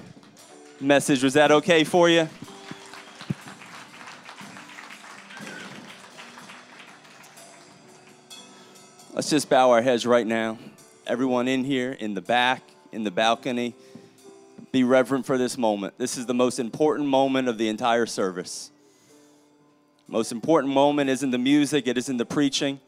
message? 0.81 1.23
Was 1.23 1.35
that 1.35 1.53
okay 1.53 1.85
for 1.85 2.09
you? 2.09 2.29
Let's 9.25 9.31
just 9.31 9.49
bow 9.49 9.71
our 9.71 9.81
heads 9.81 10.05
right 10.05 10.27
now. 10.27 10.59
Everyone 11.07 11.49
in 11.49 11.65
here, 11.65 11.93
in 11.93 12.13
the 12.13 12.21
back, 12.21 12.63
in 12.93 13.05
the 13.05 13.11
balcony, 13.11 13.75
be 14.71 14.85
reverent 14.85 15.25
for 15.25 15.39
this 15.39 15.57
moment. 15.57 15.95
This 15.97 16.19
is 16.19 16.27
the 16.27 16.35
most 16.35 16.59
important 16.59 17.09
moment 17.09 17.49
of 17.49 17.57
the 17.57 17.69
entire 17.69 18.05
service. 18.05 18.71
Most 20.09 20.31
important 20.31 20.75
moment 20.75 21.09
isn't 21.09 21.31
the 21.31 21.39
music, 21.39 21.87
it 21.87 21.97
isn't 21.97 22.19
the 22.19 22.27
preaching. 22.27 22.81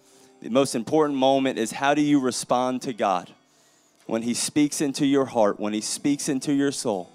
The 0.42 0.50
most 0.50 0.74
important 0.74 1.18
moment 1.18 1.58
is 1.58 1.72
how 1.72 1.94
do 1.94 2.02
you 2.02 2.20
respond 2.20 2.82
to 2.82 2.92
God 2.92 3.32
when 4.04 4.20
He 4.20 4.34
speaks 4.34 4.82
into 4.82 5.06
your 5.06 5.24
heart, 5.24 5.58
when 5.58 5.72
He 5.72 5.80
speaks 5.80 6.28
into 6.28 6.52
your 6.52 6.70
soul. 6.70 7.10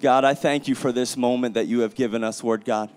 God, 0.00 0.24
I 0.24 0.32
thank 0.32 0.68
you 0.68 0.74
for 0.74 0.90
this 0.90 1.18
moment 1.18 1.52
that 1.52 1.66
you 1.66 1.80
have 1.80 1.94
given 1.94 2.24
us, 2.24 2.42
Lord 2.42 2.64
God. 2.64 2.88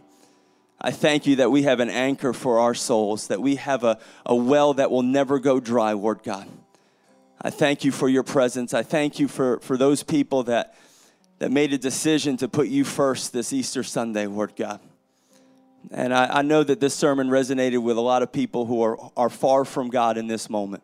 I 0.80 0.92
thank 0.92 1.26
you 1.26 1.38
that 1.38 1.50
we 1.50 1.64
have 1.64 1.80
an 1.80 1.90
anchor 1.90 2.34
for 2.34 2.60
our 2.60 2.74
souls, 2.74 3.28
that 3.28 3.42
we 3.42 3.56
have 3.56 3.84
a, 3.84 4.00
a 4.26 4.36
well 4.36 4.74
that 4.74 4.92
will 4.92 5.04
never 5.04 5.40
go 5.40 5.60
dry, 5.60 5.94
Lord 5.94 6.24
God. 6.24 6.48
I 7.42 7.50
thank 7.50 7.84
you 7.84 7.92
for 7.92 8.08
your 8.08 8.24
presence. 8.24 8.74
I 8.74 8.84
thank 8.84 9.20
you 9.20 9.28
for, 9.28 9.60
for 9.60 9.78
those 9.78 10.04
people 10.04 10.44
that, 10.44 10.76
that 11.40 11.52
made 11.52 11.74
a 11.74 11.78
decision 11.78 12.38
to 12.38 12.48
put 12.48 12.68
you 12.68 12.84
first 12.84 13.34
this 13.34 13.52
Easter 13.52 13.84
Sunday, 13.84 14.28
Lord 14.28 14.56
God. 14.56 14.80
And 15.92 16.14
I, 16.14 16.40
I 16.40 16.42
know 16.42 16.64
that 16.64 16.80
this 16.80 16.96
sermon 16.96 17.28
resonated 17.28 17.82
with 17.82 17.98
a 17.98 18.02
lot 18.02 18.24
of 18.24 18.32
people 18.32 18.66
who 18.66 18.82
are, 18.82 18.98
are 19.18 19.30
far 19.30 19.66
from 19.66 19.90
God 19.90 20.18
in 20.18 20.28
this 20.28 20.50
moment, 20.50 20.84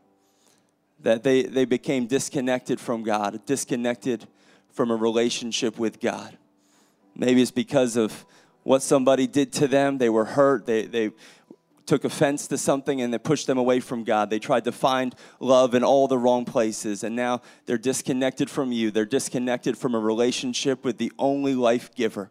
that 1.02 1.24
they, 1.24 1.44
they 1.44 1.66
became 1.66 2.08
disconnected 2.08 2.80
from 2.80 3.04
God, 3.04 3.46
disconnected 3.46 4.28
from 4.72 4.92
a 4.92 4.96
relationship 4.96 5.80
with 5.80 6.00
God. 6.02 6.38
Maybe 7.16 7.42
it's 7.42 7.52
because 7.52 7.96
of 7.96 8.26
what 8.64 8.82
somebody 8.82 9.28
did 9.28 9.54
to 9.54 9.68
them. 9.68 9.98
They 9.98 10.10
were 10.10 10.26
hurt. 10.26 10.66
They, 10.66 10.86
they 10.86 11.12
took 11.90 12.04
offense 12.04 12.48
to 12.48 12.58
something 12.58 13.02
and 13.02 13.12
they 13.12 13.18
pushed 13.18 13.48
them 13.48 13.58
away 13.58 13.80
from 13.80 14.04
God. 14.04 14.30
They 14.30 14.38
tried 14.38 14.66
to 14.66 14.72
find 14.72 15.16
love 15.40 15.74
in 15.74 15.84
all 15.84 16.08
the 16.08 16.20
wrong 16.20 16.46
places, 16.46 17.04
and 17.04 17.16
now 17.16 17.42
they're 17.66 17.80
disconnected 17.80 18.48
from 18.48 18.72
you. 18.72 18.92
They're 18.92 19.06
disconnected 19.06 19.76
from 19.76 19.96
a 19.96 20.00
relationship 20.00 20.86
with 20.86 21.00
the 21.00 21.12
only 21.18 21.56
life 21.56 21.94
giver. 21.96 22.30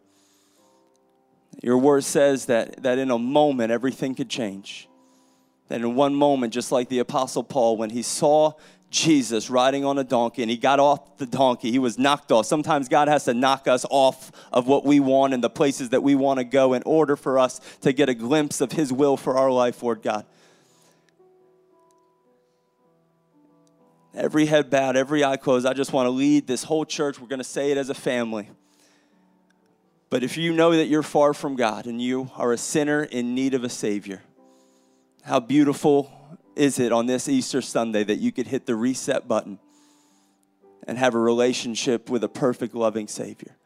Your 1.60 1.76
word 1.76 2.04
says 2.04 2.46
that, 2.46 2.84
that 2.84 2.98
in 2.98 3.10
a 3.10 3.18
moment 3.18 3.72
everything 3.72 4.14
could 4.14 4.28
change. 4.28 4.88
That 5.66 5.80
in 5.80 5.96
one 5.96 6.14
moment, 6.14 6.54
just 6.54 6.70
like 6.70 6.88
the 6.88 7.00
Apostle 7.00 7.42
Paul, 7.42 7.76
when 7.76 7.90
he 7.90 8.02
saw 8.02 8.52
Jesus 8.90 9.50
riding 9.50 9.84
on 9.84 9.98
a 9.98 10.04
donkey 10.04 10.42
and 10.42 10.50
he 10.50 10.56
got 10.56 10.80
off 10.80 11.18
the 11.18 11.26
donkey. 11.26 11.70
He 11.70 11.78
was 11.78 11.98
knocked 11.98 12.32
off. 12.32 12.46
Sometimes 12.46 12.88
God 12.88 13.08
has 13.08 13.24
to 13.24 13.34
knock 13.34 13.68
us 13.68 13.84
off 13.90 14.32
of 14.52 14.66
what 14.66 14.84
we 14.84 14.98
want 14.98 15.34
and 15.34 15.44
the 15.44 15.50
places 15.50 15.90
that 15.90 16.02
we 16.02 16.14
want 16.14 16.38
to 16.38 16.44
go 16.44 16.72
in 16.72 16.82
order 16.84 17.14
for 17.14 17.38
us 17.38 17.60
to 17.82 17.92
get 17.92 18.08
a 18.08 18.14
glimpse 18.14 18.60
of 18.60 18.72
his 18.72 18.92
will 18.92 19.16
for 19.16 19.36
our 19.36 19.50
life, 19.50 19.82
Lord 19.82 20.02
God. 20.02 20.24
Every 24.14 24.46
head 24.46 24.70
bowed, 24.70 24.96
every 24.96 25.22
eye 25.22 25.36
closed. 25.36 25.66
I 25.66 25.74
just 25.74 25.92
want 25.92 26.06
to 26.06 26.10
lead 26.10 26.46
this 26.46 26.64
whole 26.64 26.86
church. 26.86 27.20
We're 27.20 27.28
going 27.28 27.38
to 27.40 27.44
say 27.44 27.70
it 27.70 27.78
as 27.78 27.90
a 27.90 27.94
family. 27.94 28.48
But 30.10 30.22
if 30.24 30.38
you 30.38 30.54
know 30.54 30.74
that 30.74 30.86
you're 30.86 31.02
far 31.02 31.34
from 31.34 31.56
God 31.56 31.86
and 31.86 32.00
you 32.00 32.30
are 32.36 32.52
a 32.52 32.58
sinner 32.58 33.04
in 33.04 33.34
need 33.34 33.52
of 33.52 33.64
a 33.64 33.68
Savior, 33.68 34.22
how 35.22 35.40
beautiful 35.40 36.10
is 36.58 36.80
it 36.80 36.92
on 36.92 37.06
this 37.06 37.28
Easter 37.28 37.62
Sunday 37.62 38.02
that 38.02 38.16
you 38.16 38.32
could 38.32 38.48
hit 38.48 38.66
the 38.66 38.74
reset 38.74 39.28
button 39.28 39.60
and 40.86 40.98
have 40.98 41.14
a 41.14 41.18
relationship 41.18 42.10
with 42.10 42.24
a 42.24 42.28
perfect, 42.28 42.74
loving 42.74 43.06
Savior? 43.06 43.56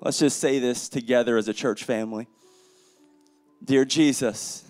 Let's 0.00 0.18
just 0.18 0.40
say 0.40 0.58
this 0.58 0.88
together 0.88 1.36
as 1.36 1.48
a 1.48 1.52
church 1.52 1.84
family. 1.84 2.28
Dear 3.62 3.84
Jesus, 3.84 4.64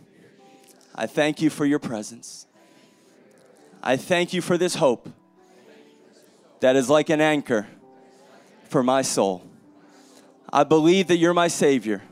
I 0.93 1.07
thank 1.07 1.41
you 1.41 1.49
for 1.49 1.65
your 1.65 1.79
presence. 1.79 2.47
I 3.81 3.97
thank 3.97 4.33
you 4.33 4.43
for 4.43 4.59
this 4.59 4.75
hope 4.75 5.09
that 6.59 6.75
is 6.75 6.91
like 6.91 7.09
an 7.09 7.21
anchor 7.21 7.69
for 8.65 8.83
my 8.83 9.03
soul. 9.03 9.47
I 10.53 10.65
believe 10.65 11.07
that 11.07 11.19
you're 11.19 11.35
my 11.35 11.47
Savior, 11.47 12.03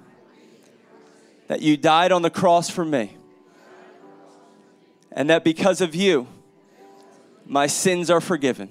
that 1.49 1.63
you 1.63 1.77
died 1.77 2.13
on 2.13 2.23
the 2.23 2.31
cross 2.31 2.71
for 2.71 2.85
me 2.85 3.18
and 5.19 5.31
that 5.31 5.43
because 5.43 5.81
of 5.81 5.97
you, 5.97 6.29
my 7.45 7.67
sins 7.67 8.09
are 8.09 8.21
forgiven. 8.21 8.69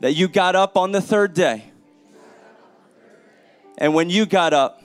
That 0.00 0.14
you 0.14 0.28
got 0.28 0.56
up 0.56 0.78
on 0.78 0.92
the 0.92 1.02
third 1.02 1.34
day. 1.34 1.64
And 3.76 3.92
when 3.92 4.08
you 4.08 4.24
got 4.24 4.54
up, 4.54 4.82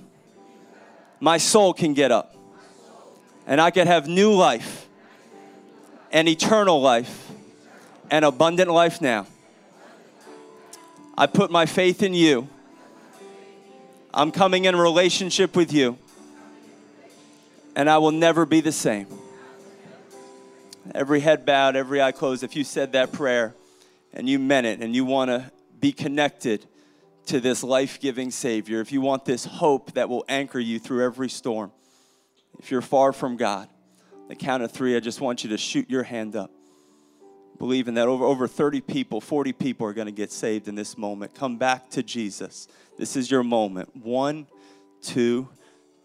my 1.21 1.37
soul 1.37 1.73
can 1.73 1.93
get 1.93 2.11
up. 2.11 2.35
And 3.47 3.61
I 3.61 3.71
can 3.71 3.87
have 3.87 4.09
new 4.09 4.33
life 4.33 4.89
and 6.11 6.27
eternal 6.27 6.81
life 6.81 7.31
and 8.11 8.25
abundant 8.25 8.69
life 8.69 8.99
now. 8.99 9.25
I 11.17 11.27
put 11.27 11.49
my 11.49 11.65
faith 11.65 12.03
in 12.03 12.13
you. 12.13 12.49
I'm 14.13 14.31
coming 14.33 14.65
in 14.65 14.75
relationship 14.75 15.55
with 15.55 15.71
you. 15.71 15.97
And 17.73 17.89
I 17.89 17.99
will 17.99 18.11
never 18.11 18.45
be 18.45 18.59
the 18.59 18.73
same 18.73 19.18
every 20.95 21.19
head 21.19 21.45
bowed, 21.45 21.75
every 21.75 22.01
eye 22.01 22.11
closed, 22.11 22.43
if 22.43 22.55
you 22.55 22.63
said 22.63 22.93
that 22.93 23.11
prayer 23.11 23.55
and 24.13 24.27
you 24.27 24.39
meant 24.39 24.67
it 24.67 24.81
and 24.81 24.95
you 24.95 25.05
want 25.05 25.29
to 25.29 25.51
be 25.79 25.91
connected 25.91 26.65
to 27.27 27.39
this 27.39 27.63
life 27.63 27.99
giving 27.99 28.31
Savior, 28.31 28.81
if 28.81 28.91
you 28.91 29.01
want 29.01 29.25
this 29.25 29.45
hope 29.45 29.93
that 29.93 30.09
will 30.09 30.25
anchor 30.27 30.59
you 30.59 30.79
through 30.79 31.03
every 31.03 31.29
storm, 31.29 31.71
if 32.59 32.71
you're 32.71 32.81
far 32.81 33.13
from 33.13 33.37
God, 33.37 33.69
the 34.27 34.35
count 34.35 34.63
of 34.63 34.71
three, 34.71 34.95
I 34.95 34.99
just 34.99 35.21
want 35.21 35.43
you 35.43 35.51
to 35.51 35.57
shoot 35.57 35.89
your 35.89 36.03
hand 36.03 36.35
up. 36.35 36.51
Believing 37.57 37.95
that 37.95 38.07
over, 38.07 38.23
over 38.23 38.47
30 38.47 38.81
people, 38.81 39.19
40 39.19 39.53
people 39.53 39.85
are 39.85 39.93
going 39.93 40.05
to 40.05 40.13
get 40.13 40.31
saved 40.31 40.67
in 40.67 40.75
this 40.75 40.97
moment. 40.97 41.35
Come 41.35 41.57
back 41.57 41.89
to 41.91 42.03
Jesus. 42.03 42.67
This 42.97 43.15
is 43.15 43.29
your 43.29 43.43
moment. 43.43 43.95
One, 43.95 44.47
two, 45.01 45.49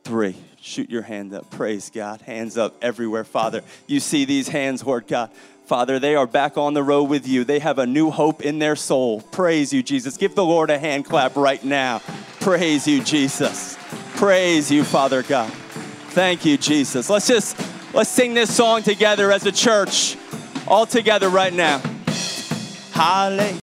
three. 0.05 0.37
Shoot 0.61 0.89
your 0.91 1.03
hand 1.03 1.35
up. 1.35 1.51
Praise 1.51 1.91
God. 1.91 2.21
Hands 2.23 2.57
up 2.57 2.75
everywhere, 2.81 3.25
Father. 3.25 3.63
You 3.87 4.01
see 4.01 4.25
these 4.25 4.49
hands, 4.49 4.85
Lord 4.85 5.07
God. 5.07 5.31
Father, 5.67 5.99
they 5.99 6.15
are 6.15 6.27
back 6.27 6.59
on 6.59 6.75
the 6.75 6.83
road 6.83 7.05
with 7.05 7.27
you. 7.27 7.45
They 7.45 7.59
have 7.59 7.79
a 7.79 7.87
new 7.87 8.11
hope 8.11 8.43
in 8.43 8.59
their 8.59 8.77
soul. 8.77 9.23
Praise 9.23 9.73
you, 9.73 9.83
Jesus. 9.83 10.17
Give 10.19 10.35
the 10.35 10.45
Lord 10.45 10.69
a 10.71 10.79
hand 10.79 11.07
clap 11.07 11.37
right 11.37 11.63
now. 11.65 12.01
Praise 12.41 12.87
you, 12.87 13.03
Jesus. 13.03 13.79
Praise 14.17 14.71
you, 14.71 14.85
Father 14.85 15.23
God. 15.23 15.51
Thank 16.11 16.45
you, 16.45 16.59
Jesus. 16.59 17.09
Let's 17.09 17.27
just 17.27 17.59
let's 17.95 18.11
sing 18.11 18.35
this 18.35 18.55
song 18.55 18.83
together 18.83 19.33
as 19.33 19.47
a 19.47 19.53
church, 19.53 20.17
all 20.69 20.87
together 20.87 21.29
right 21.31 21.53
now. 21.53 21.83
Hallelujah. 22.93 23.64